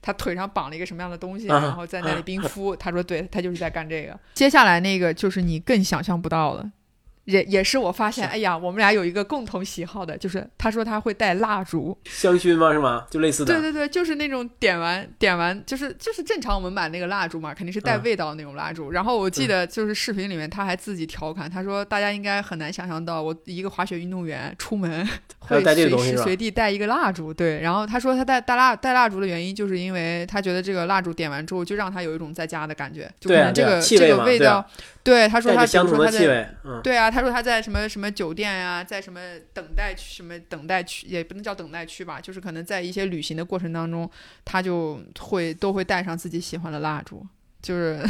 [0.03, 2.77] 他腿上绑了一个什么样的东西，啊然后在那里冰敷。
[2.77, 4.18] 他说，对他就是在干这个。
[4.35, 6.70] 接下来那个就是你更想象不到的，
[7.25, 11.97] 也也是我发现，是哎呀，我们俩有一个共同喜好的，就是他说他会带蜡烛。
[12.05, 12.72] 香薰吗？
[12.72, 13.07] 是吗？
[13.11, 13.53] 就类似的。
[13.53, 18.91] 对对对，就是那种点完点完，就是就是正常我们买那个蜡烛嘛，肯定是带嗯味道的那种蜡烛。
[18.91, 25.09] 然后我记得就是视频里面他还自己调侃，他说大家应该很难想象到我一个滑雪运动员出门
[25.39, 27.33] 会随时随地带一个蜡烛。
[27.33, 34.64] 对，然后他说他带带蜡带蜡烛的原因，就是因为他觉得这个蜡烛点完之后，就让他有一种在家的感觉，就可能这个、这个味道。
[35.05, 39.20] 对，他说他相比如说他在同的气味，嗯，对啊，他说他在什么什么酒店呀、在什么
[39.52, 44.11] 等待区、什么等待区，也不能叫等待区吧，就是可能在一些旅行的过程当中，
[44.46, 47.22] 他就会都会带上自己喜欢的蜡烛，
[47.61, 48.00] 就是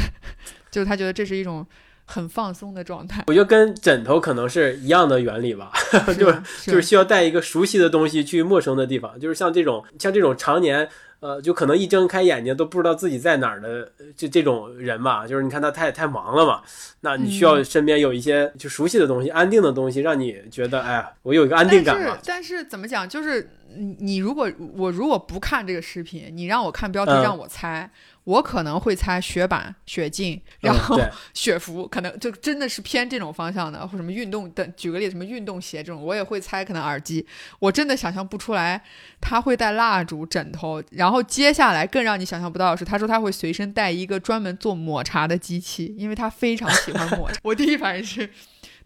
[0.71, 1.67] 就是他觉得这是一种
[2.05, 5.73] 很放松的状态，我觉得跟枕头可能是一样的原理吧，
[6.17, 10.89] 就是是就是需要带一个熟悉的东西去陌生的地方，就是像这种像这种常年。
[11.19, 16.61] 呃，就可能一睁开眼睛都不知道自己在哪儿的，就这种人吧，就是你看他太太忙了嘛，
[17.01, 22.05] 那你需要嗯身边有一些就熟悉的东西、安定的东西，让你觉得，哎呀，我有一个安定感嘛。
[22.05, 27.89] 但是但是怎么讲，就是你你如果我如果不看这个视频，你让我看标题嗯让我猜，
[28.25, 30.99] 我可能会猜雪板、雪镜，嗯然后
[31.33, 37.25] 雪服，可能就真的是偏这种方向的，或什么运动的，举个例子，什么运动鞋这种，我也会猜可能耳机，
[37.59, 38.83] 我真的想象不出来
[39.21, 47.39] 他会带蜡烛、枕头，然后接下来更让你想象不到的是，他说他会随身带一个专门做抹茶的机器，因为他非常喜欢抹茶。
[47.43, 48.29] 我第一反应是。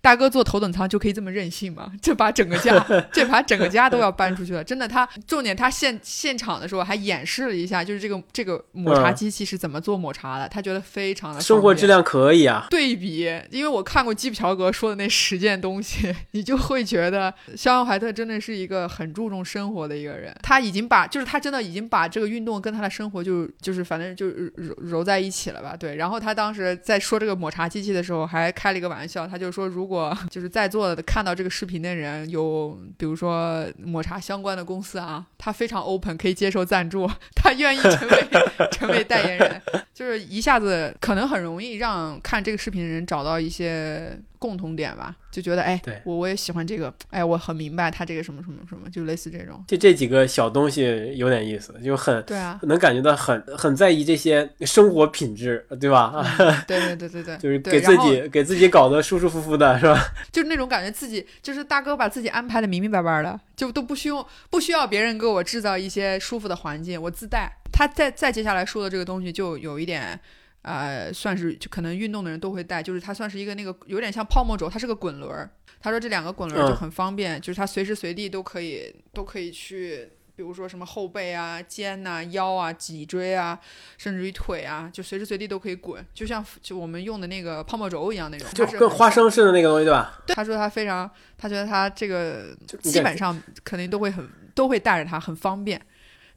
[0.01, 1.91] 大哥坐头等舱就可以这么任性吗？
[2.01, 2.73] 这把整个家，
[3.11, 4.63] 这把整个家都要搬出去了。
[4.63, 12.67] 真的，他重点他现现场的时候还演示了一下，就是这个这个抹茶机器是怎么做抹茶的，他觉得非常的生活质量可以啊。
[12.69, 20.35] 对比，因为我看过基普乔格说的那十件东西， 你就会觉得肖恩怀特真的是一个很注重生活的一个人。
[20.41, 25.75] 他已经把，就是他真的已经把这个运动跟他的生活就就是反正就揉揉在一起了吧？
[25.77, 25.95] 对。
[25.95, 38.27] 然后他当时在说这个抹茶机器的时候，还开了一个玩笑，他就说如如果 就是在座的看到这个视频的人有，比如说抹茶相关的公司啊，他非常 open，可以接受赞助， 他愿意成为
[38.71, 39.59] 成为代言人，
[39.91, 44.15] 就是一下子可能很容易让看这个视频的人找到一些。
[44.39, 49.61] 共同点吧，就觉得哎，我我也喜欢这个，哎，我很明白他这个什么什么什么，就类似这种。
[49.67, 56.25] 就这几个小东西有点意思，就很对啊，能感觉到很很在意这些生活品质，对吧？
[56.65, 59.99] 对对对对对， 就是给自己给自己搞得舒舒服服的，是吧？
[60.31, 67.51] 就是那种感觉，自己就是大哥把自己安排的明明白白的，就都不需要不需要别人给我制造一些舒服的环境，我自带。
[67.71, 70.19] 他再再接下来说的这个东西，就有一点。
[70.61, 75.49] 呃，算是就可能运动的人都会带，就是它算是一个那个有点像泡沫轴，它是个滚轮儿。
[75.81, 83.57] 他说这两个滚轮就很方便，就是它随时随地都可以都可以去，比如说什么后背啊、肩呐、腰啊、脊椎啊，
[83.97, 88.47] 甚至于腿啊，就随时随地都可以滚，就像就我们用的那个泡沫轴一样那种。
[88.53, 90.21] 就跟花生似的那个东西，对吧？
[90.27, 95.81] 他说他非常，他觉得他这个基本上肯定都会很都会带着它，很方便。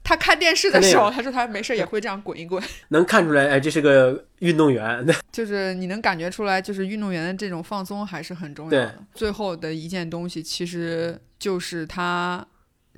[0.03, 5.05] 他看电视的时候，他说他没事也会这样滚一滚，能看出来，哎，这是个运动员。
[5.31, 8.99] 就是你能感觉出来，就是运动员的这种放松还是很重要的。
[9.13, 12.45] 最后的一件东西，其实就是他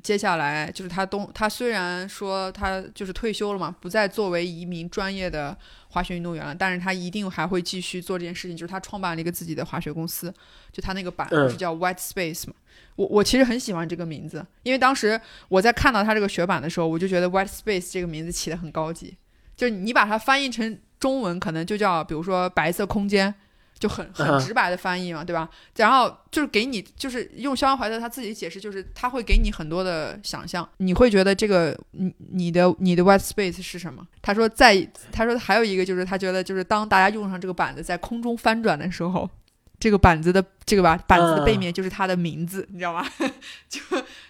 [0.01, 5.55] 接下来就是他东，他虽然说他就是退休了嘛，不再作为一名专业的
[5.89, 10.33] 滑雪运动员了，但是他一定还会继续做这件事情，就是他创办了一个自己的滑雪公司，
[10.71, 12.53] 就他那个板是叫 White Space 嘛。
[12.95, 15.19] 我我其实很喜欢这个名字，因为当时
[15.49, 19.17] 我在看到他这个雪板的时候，我就觉得 White Space 这个名字起得很高级，
[19.55, 23.35] 就是你把它翻译成中文，可能就叫比如说白色空间，
[23.77, 25.49] 就很很直白的翻译嘛，对吧？
[25.75, 34.07] 然后就是给你，就是用肖恩怀特他自己解释，就是他会给你很多的想象，你会觉得这个你你的你的 White Space 是什么？
[34.21, 39.29] 他说在他说还有一个就是他觉得就是当大家用上这个板子在空中翻转的时候。
[39.77, 43.05] 这个板子的这个吧，板子的背面就是他的名字，你知道吗？
[43.67, 43.81] 就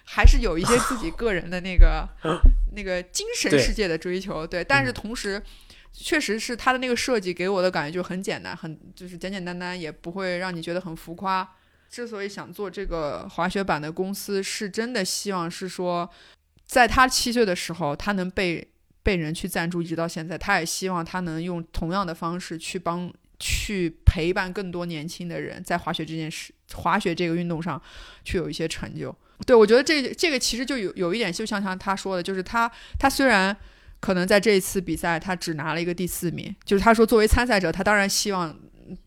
[0.04, 2.08] 还是有一些自己个人的那个
[2.76, 4.64] 那个精神世界的追求，对。
[4.64, 5.42] 但是同时，
[5.94, 11.48] 确实是他的那个设计给我的感觉就很简单，很就是简简单单，也不会让你觉得很浮夸。
[11.90, 16.10] 之所以想做这个滑雪板的公司，是真的希望是说，
[16.66, 18.68] 在他七岁的时候，他能被
[19.04, 23.14] 被人去赞助，一直到现在，他也希望他能用同样的方式去帮。
[23.40, 27.82] 去陪伴更多年轻的人在滑雪这件事、滑雪这个运动上，
[28.24, 29.16] 去有一些成就。
[29.46, 33.56] 对我觉得这这个其实就有有一点，就像像他说的，就是他他虽然
[34.00, 38.58] 可能在这一次比赛他只拿了一个第四名，就是他说作为参赛者，他当然希望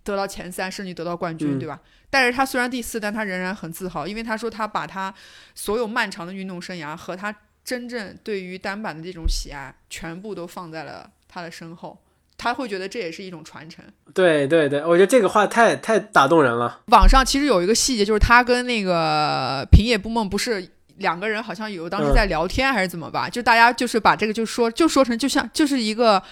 [0.05, 1.81] 得到前三，甚至得到冠军，对吧？
[2.11, 5.15] 但是他虽然第四，但他仍然很自豪，因为他说他把他
[5.55, 11.99] 所有漫长的运动生涯和他真正对于单板的这种喜爱，全部都放在了他的身后。
[12.39, 13.85] 他会觉得这也是一种传承。
[14.15, 16.81] 对对对，我觉得这个话太太打动人了。
[16.87, 20.67] 网上其实有一个细节，就是他跟那个平野不梦不是
[20.97, 23.29] 两个人，好像有当时在聊天还是怎么吧？
[23.29, 26.23] 就大家就是把这个就说就说成就像就是一个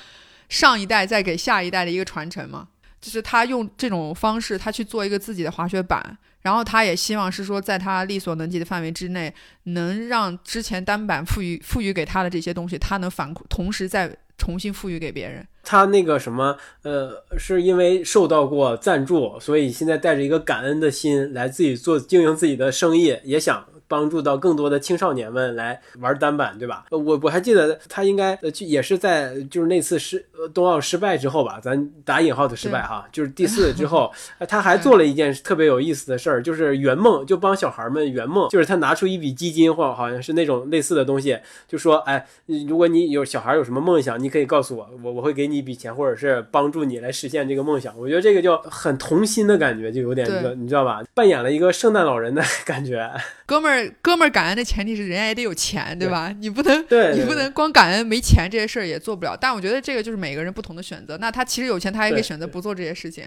[0.48, 2.68] 上一代在给下一代的一个传承嘛。
[2.98, 9.32] 就是他用这种方式，他去做一个自己的滑雪板，然后他也希望是说，在他力所能及的范围之内，
[9.64, 15.47] 能让之前单板赋予赋予给他的这些东西，他能反同时再重新赋予给别人。
[15.62, 23.66] 他那个什么，呃，是因为受到过赞助，所以现在带着一个感恩的心来自己做经营自己的生意，也想。
[23.89, 26.84] 帮助到更多的青少年们来玩单板，对吧？
[26.91, 34.12] 我我还记得他应该呃也是在就是那次失冬奥失败之后吧，咱打引号的失败哈，就是第四之后，
[34.49, 42.26] 他还做了一件特别有意思的事儿，就是圆梦，就帮小孩们圆梦，就是他拿出一笔基金或好像是那种类似的东西，就说哎，
[42.68, 47.97] 如果你有小孩有什么梦想，你可以告诉我，我我会给你一笔钱，或者是帮助你来实现这个梦想。
[47.99, 50.26] 我觉得这个就很童心的感觉，就有点
[50.59, 51.03] 你知道吧？
[51.14, 53.11] 扮演了一个圣诞老人的感觉，
[53.47, 53.94] 哥们儿。
[54.03, 56.34] 哥们儿感恩的前提是人家也得有钱，对吧？
[56.40, 59.34] 你不能，对你不能光感恩没钱这些事儿也做不了。
[59.34, 61.16] 但我觉得这个就是每个人不同的选择。
[61.18, 63.26] 那他其实有钱，他也可以选择不做这些事情，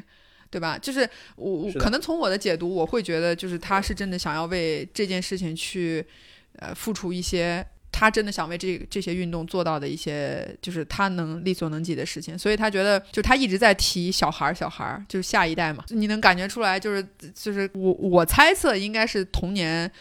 [0.49, 0.77] 对吧？
[0.77, 6.05] 就是我可能从我的解读，我会觉得就是他是真的想要为这件事情去
[6.57, 7.65] 呃付出一些。
[7.99, 12.39] 他真的想为这这些运动做到的一些，就是他能力所能及的事情。
[12.39, 15.83] 所以他觉得，就他一直在提小孩儿，小孩儿就是下一代嘛。
[15.89, 19.91] 你能感觉出来，就是就是我我猜测应该是童年。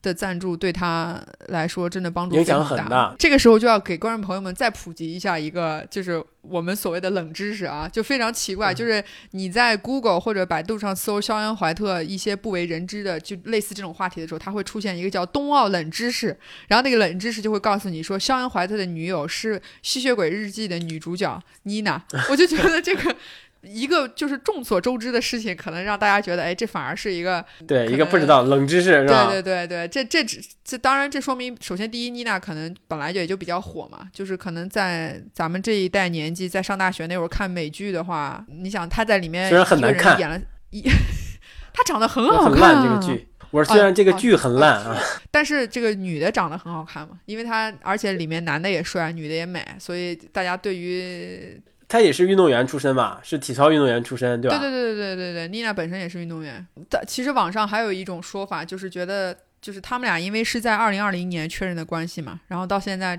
[0.00, 3.14] 的赞助对他来说真的帮助影响很大。
[3.18, 16.36] 这个时候就要给观众朋友们再普及一下一个，就是我们所谓的冷知识啊，就非常奇怪，就是你在 Google 或者百度上搜肖恩·怀特一些不为人知的，就类似这种话题的时候，它会出现一个叫冬奥冷知识，
[16.68, 22.02] 然后那个冷知识就会告诉你说，肖恩·怀特的女友是《吸血鬼日记》的女主角妮娜。
[22.30, 23.16] 我就觉得这个。
[23.62, 29.26] 一个就是众所周知的事情，可能让大家觉得，哎，这反而是一个对一个不知道冷知识，是吧？
[29.26, 40.40] 对对对对，这这只这当然这说明，首先第一，妮娜可能本来就也就比较火嘛，就是可能在咱们这一代年纪，在上大学那会儿看美剧的话，你想她在里面虽然很难看，演了
[40.70, 40.82] 一，
[41.74, 44.96] 她长得很好看，这个剧，我说虽然这个剧很烂啊，
[45.32, 51.60] 但是这个女的长得很好看嘛，因为她而且里面男的也帅，女的也美，所以大家对于。
[51.88, 53.18] 他也是运动员出身嘛？
[53.22, 54.58] 是体操运动员出身，对吧？
[54.58, 56.64] 对对对对对对对，妮娜本身也是运动员。
[56.90, 63.18] 但其实网上还有一种说法，就是觉得就是他们俩因为是在二零二零年确认的关系嘛，然后到现在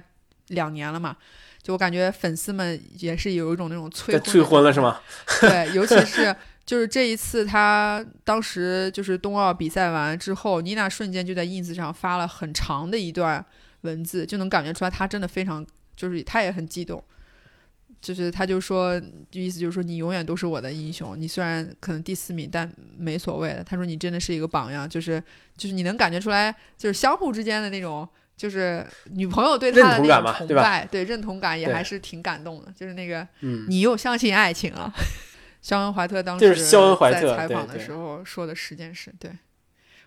[0.50, 1.18] 两年了嘛，
[1.64, 5.00] 就我感觉粉丝们也是有一种那种催催婚了是吗？
[5.42, 13.44] 对， 尤其是就是这一次他当时就是冬奥比赛完之后，妮娜瞬间就在 ins 上发了很长的一段
[13.82, 15.66] 文字，就能感觉出来她真的非常
[15.96, 17.04] 就是她也很激动。
[18.02, 19.00] 就是他就说，
[19.32, 21.20] 意思就是说你永远都是我的英雄。
[21.20, 23.62] 你虽然可能第四名，但没所谓的。
[23.64, 25.22] 他说你真的是一个榜样，就是
[25.58, 32.72] 就是你能感觉出来，就是相互之间的那种，就是女朋友对他的那种崇拜，对认同感也还是挺感动的。
[32.74, 33.28] 就是那个，
[33.68, 34.94] 你又相信爱情了。
[35.62, 39.30] 肖恩·怀特当时在采访的时候说的十件事，对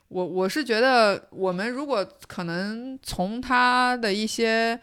[0.09, 4.81] 我我是觉得，我们如果可能从他的一些。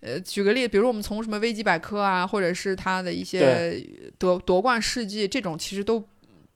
[0.00, 3.84] 呃，举个例子，比如我们从什么维基百科啊，或者是他的一些
[4.18, 6.02] 夺夺冠事迹，这种其实都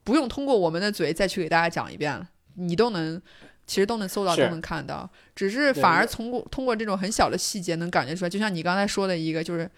[0.05, 3.20] 不用通过我们的嘴再去给大家讲一遍了，你都能，
[3.66, 9.70] 其实都能搜到，都能看到，只是反而通过通过这种很小的细节能感觉出来，就像你刚才说的一个，就是。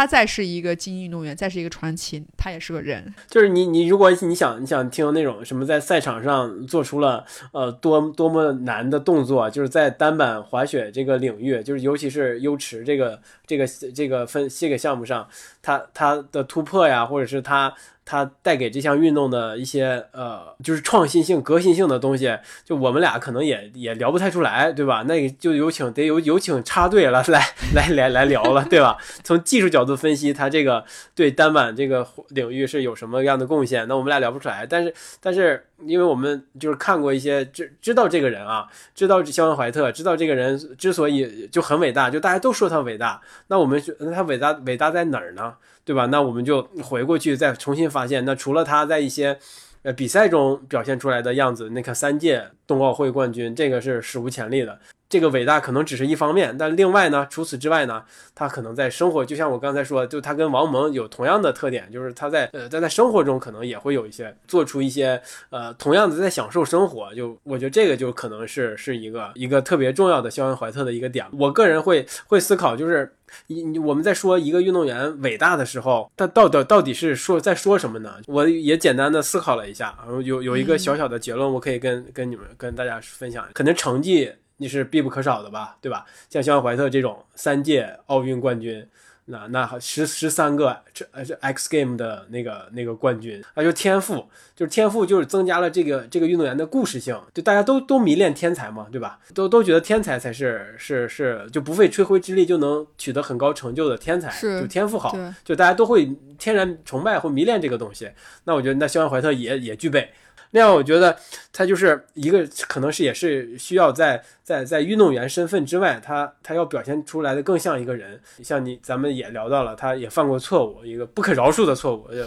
[0.00, 3.04] 他再是一个精英运动员，再是一个传奇，他也是个人。
[3.28, 7.22] 就是你，你如果你想，你想听那种什么，在赛场上做出了
[7.52, 15.28] 呃多多么难的动作，就是在单板滑雪这个领域，就是尤其是优池这个这个这个分这个项目上，
[15.60, 17.70] 他他的突破呀，或者是他。
[18.10, 25.04] 他带给这项运动的一些呃，就是创新性、革新性的东西，就我们俩可能也也聊不太出来，对吧？
[25.06, 27.40] 那就有请得有有请插队了， 来
[27.72, 28.96] 来来来聊了，对吧？
[29.22, 30.84] 从技术角度分析，他这个
[31.14, 33.86] 对单板这个领域是有什么样的贡献？
[33.86, 34.66] 那我们俩聊不出来。
[34.66, 45.54] 但是但是，因为我们就是看过一些知知道这个人啊，知道肖恩怀特，知道这个人之所以就很伟大，就大家都说他伟大，那我们那他伟大伟大在哪儿呢？
[45.84, 46.06] 对吧？
[46.06, 49.38] 那我们就回过去再重新发现，那除了他在一些
[49.82, 54.78] 呃比赛中表现出来的样子，那个三届冬奥会冠军，这个是史无前例的。
[55.10, 67.12] 这个伟大可能只是一方面，但另外呢，除此之外呢，他可能在生活，就像我刚才说，就他跟王蒙有同样的特点，就是他在呃在在生活中可能也会有一些做出一些呃同样的在享受生活。
[67.12, 71.26] 就我觉得这个就可能是是一个一个特别重要的肖恩怀特的一个点。
[71.32, 73.12] 我个人会会思考，就是
[73.48, 78.14] 你我们在说一个运动员伟大的时候，他到底到底是说在说什么呢？
[78.28, 84.32] 我也简单的思考了一下，有有一个小小的结论，我可以跟跟你们跟大家分享，可能成绩。
[84.60, 86.04] 你是必不可少的吧，对吧？
[86.28, 88.86] 像肖恩·怀特这种三届奥运冠军，
[89.24, 97.18] 那那十十三个这呃这 X Game 的那个那个冠军，那就天赋，就是天赋，就是增加了这个这个运动员的故事性。
[97.32, 99.18] 就大家都都迷恋天才嘛，对吧？
[99.34, 104.30] 都都觉得天才才是是是就不费吹灰之力就能取得很高成就的天才，
[104.60, 108.10] 就天赋好，就大家都会天然崇拜或迷恋这个东西。
[108.44, 110.10] 那我觉得那肖恩·怀特也也具备。
[110.52, 111.16] 那样，我觉得
[111.52, 118.20] 他就是一个，可能是也是需要在在在运动员身份之外，他他要表现出来的更像一个人。
[118.42, 122.24] 像你，咱们也聊到了，他也犯过错误，一个不可饶恕的错误，就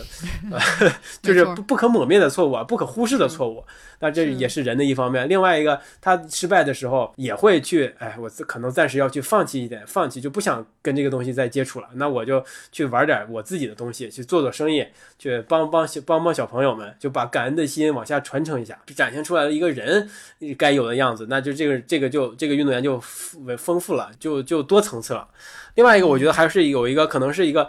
[1.21, 3.61] 就是不不可抹灭的错误啊，不可忽视的错误。
[3.99, 5.27] 那这也是人的一方面。
[5.27, 11.89] 另外一个，他失败的时候也会去，哎，我可能暂时要去放弃一点，放弃就不想跟这个东西再接触了。
[11.95, 14.85] 那我就去玩点我自己的东西，去做做生意，
[15.19, 18.12] 去帮帮小帮帮小朋友们，就把感恩的心往下。
[18.19, 20.09] 传承一下，展现出来了一个人
[20.57, 25.27] 该有的样子，那就这个这个就这个运动员就丰丰富了，就就多层次了。
[25.75, 27.67] 另外一个，我觉得还是有一个可能是一个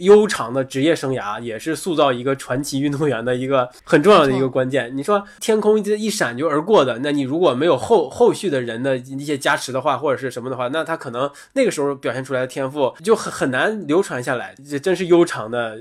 [0.00, 4.94] 悠长的职业生涯，也是塑造一个传奇运动员的一个很重要的一个关键。
[4.96, 14.54] 你说天空一一闪就而过的，那你如果没有后后续的人的一些加持的话，或者是什么的话，那他可能那个时候表现出来的天赋就很很难流传下来。
[14.68, 15.78] 这真是悠长的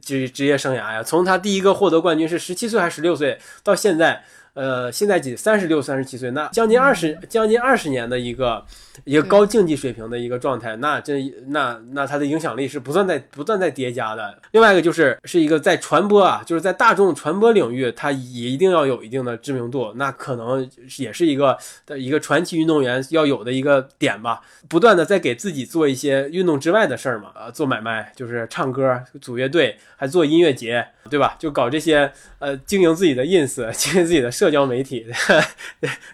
[0.00, 1.02] 职职业生涯呀！
[1.02, 4.24] 从他第一个获得冠军是十七岁还是十六岁，到现在。
[4.54, 8.62] 呃，现在几三十六、三十七岁，那将近二十、将近二十年的一个
[9.04, 14.38] 一个高竞技水平的一个状态，那这那那他的影响力是不断在不断在叠加的。
[14.50, 24.42] 另外一个就是是一个在传播啊，就是在大众传播领域，他也一定要有一定的知名度，那可能也是一个的一个传奇运动员要有的一个点吧。
[24.68, 31.36] 不断的在给自己做一些运动之外的事儿嘛，呃，做买卖，就是唱歌、组乐队，还做音乐节，对吧？
[31.38, 34.30] 就搞这些呃，经营自己的 ins， 经营自己的。
[34.42, 35.06] 社交媒体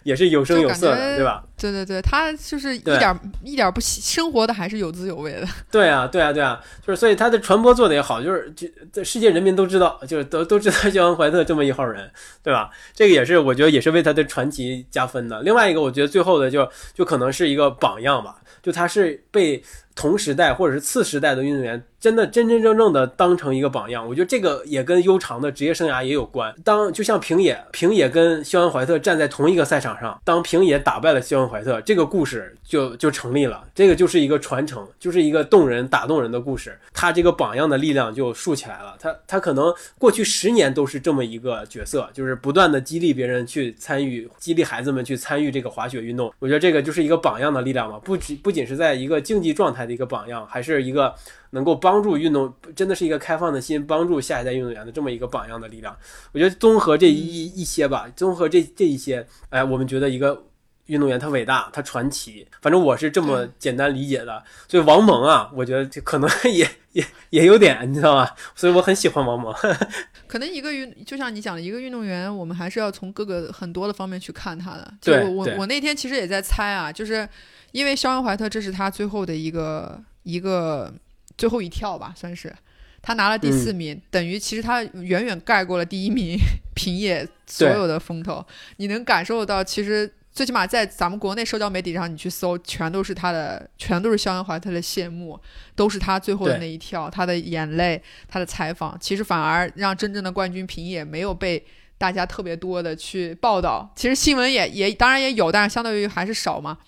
[0.03, 1.43] 也是有声有色的，对吧？
[1.57, 5.49] 对对对，他就是一点一点不生活的，还是有滋有味的。
[5.73, 8.53] 对啊，对啊，对啊，就是所以他的传播做的也好，就是
[8.93, 12.11] 就世界人民都知道，就是都都知道肖恩怀特这么一号人，
[12.43, 12.69] 对吧？
[12.95, 15.41] 这个也是我觉得也是为他的传奇加分的。
[15.41, 19.63] 另外一个，我觉得最后的就就可能是一个榜样吧，就他是被
[19.99, 21.83] 同时代或者是次时代的运动员。
[22.01, 26.55] 真的真真正正的当成一个榜样，我觉得这个也跟悠长的职业生涯也有关。
[26.63, 33.65] 当就像平野，平野跟肖恩怀特站在同一个赛场上，当平野打败了肖恩怀特，这个故事就就成立了。
[33.75, 36.79] 这个就是一个传承，就是一个动人打动人的故事。
[36.95, 38.95] 他这个榜样的力量就竖起来了。
[39.01, 46.33] 他他可能过去十年都是这么一个角色，就是不断的激励别人去参与，激励孩子们去参与这个滑雪运动。
[46.39, 51.15] 我觉得这个就是一个榜样的力量嘛，不仅不仅是在一个竞技状态的一个榜样，还是一个。
[51.51, 55.97] 能够帮助运动，真的是一个开放的心，帮助下一代运动员的这么一个榜样的力量。
[56.33, 60.45] 我觉得综合这一一些吧，综合这这一些，哎，我们觉得一个
[60.89, 62.47] 运动员他伟大，他传奇。
[62.61, 64.43] 反正我是这么简单理解的。
[64.69, 68.29] 所以王蒙啊，我觉得可能 也也也有点，你知道吗？
[68.55, 69.55] 所以我很喜欢王蒙。
[70.29, 74.93] 可能一个运，就像你讲的，一个运动员，我们还是要从各个很多的方面去看他的。
[75.01, 77.27] 对，我我那天其实也在猜啊，就是
[77.73, 80.93] 因为肖恩怀特，这是他最后的一个一个。
[81.37, 82.53] 最后一跳吧，算是
[83.01, 86.37] 他拿了第四名，等于其实他远远盖过了第一名
[86.75, 88.45] 平野所有的风头。
[88.79, 95.37] 你能感受到，其实最起码在咱们国内社交媒体上，你去搜，全都是他的，全都是肖恩怀特的谢幕，
[95.75, 98.97] 都是他最后的那一跳，他的眼泪，他的采访。
[99.01, 101.67] 其实反而让真正的冠军平野没有被
[101.99, 103.93] 大家特别多的去报道。
[103.97, 106.79] 其实新闻也也当然也有，但是相对于还是少嘛。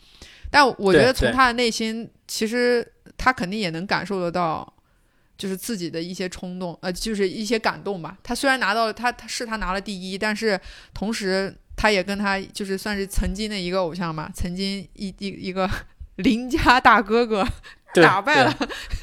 [0.48, 2.86] 但我觉得从他的内心，其实。
[3.18, 4.72] 他肯定也能感受得到，
[5.36, 8.16] 就是自己的一些冲动，呃，就是一些感动吧。
[8.22, 10.59] 他虽然拿到了他他是他拿了第一，但是
[10.94, 15.66] 同时他也跟他就是算是曾经的一个偶像吧，曾经一一一个
[16.16, 17.42] 邻家大哥哥
[18.02, 18.54] 打败了，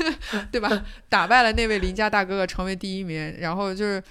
[0.51, 0.85] 对吧？
[1.09, 3.35] 打败了那位邻家大哥哥，成为第一名。
[3.39, 4.03] 然后就是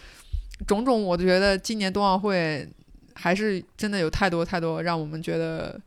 [0.67, 2.69] 种种，我觉得今年冬奥会
[3.15, 5.81] 还是真的有太多太多让我们觉得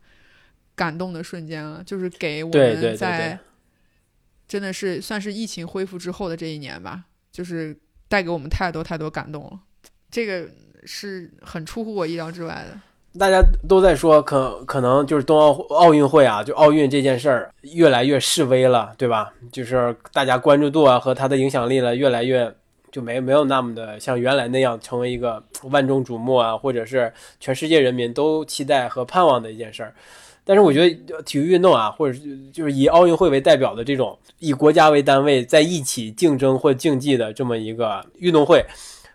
[0.74, 3.38] 感动的瞬间了，就是给我们在。
[4.48, 7.76] 真的是算是疫情恢复之后的这一年吧，就是
[8.08, 9.60] 带给我们太多太多感动了，
[10.10, 10.48] 这个
[10.84, 12.78] 是很出乎我意料之外的。
[13.18, 19.32] 大家都在说，可可能就是冬奥奥运会啊，就奥运这件事儿越来越示威了，对吧？
[19.50, 22.54] 就是大家关注度啊和它的影响力了，越来越
[22.92, 29.92] 就没没有那么的像原来那样成为一个万众瞩目啊，或者是全世界人民都期待和盼望的一件事儿。
[30.44, 32.20] 但是我觉得体育运动啊，或者是
[32.52, 38.64] 就是以奥运会为代表的这种以国家为单位在一起竞争或竞技的这么一个运动会，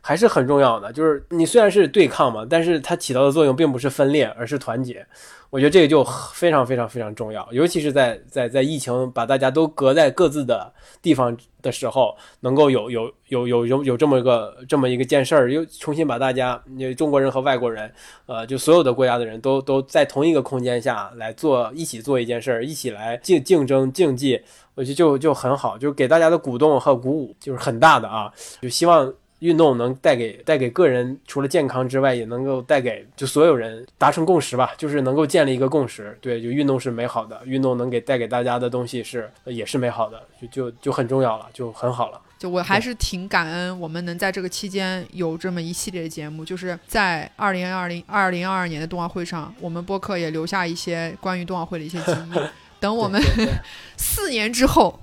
[0.08, 0.94] 还是很重要的。
[0.94, 5.04] 就是你虽然是对抗嘛，但是它起到的作用并不是分裂，而是团结。
[5.50, 6.04] 我觉得这个就
[6.34, 17.90] 非常非常非常重要，尤其是在在在疫情把大家都隔在各自的地方的时候，能够有有有有有有这么一个这么一个件事儿，又重新把大家，你中国人和外国人，
[18.26, 24.42] 呃，就所有的国家的人都都在同一个空间下来做一起做一件事儿，一起来竞竞争竞技，
[24.74, 28.30] 我觉得就就很好，就给大家的鼓动和鼓舞就是很大的啊，
[28.62, 29.14] 就希望。
[29.46, 36.18] 运动能带给带给个人除了健康之外，也能够带给就所有人达成共识吧，就是能够建立一个共识。
[36.20, 42.20] 对，就运动是美好的，运动能给带给大家的东西是也是美好的，就就就很重要了，就很好了。
[42.40, 52.40] 就我还是挺感恩，我们能在这个期间有这么一系列的节目，就是在二零二零二零二二年的冬奥会上，我们播客也留下一些关于冬奥会的一些记忆。
[52.82, 53.22] 等我们
[53.96, 55.00] 四年之后。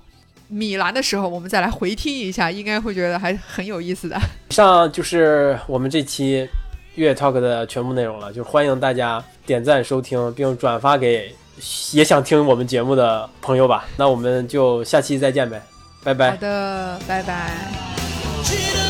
[0.53, 4.17] 米兰的时候，我们再来回听一下，应该会觉得还很有意思的。
[4.51, 6.47] 以 上就是我们这期
[6.95, 11.35] 月 Talk 的全部内容了，就欢迎大家点赞收听，并转发给
[11.93, 13.87] 也想听我们节目的朋友吧。
[13.97, 15.63] 那我们就下期再见呗。
[16.05, 16.33] 拜拜。
[16.33, 18.82] 好的，拜拜。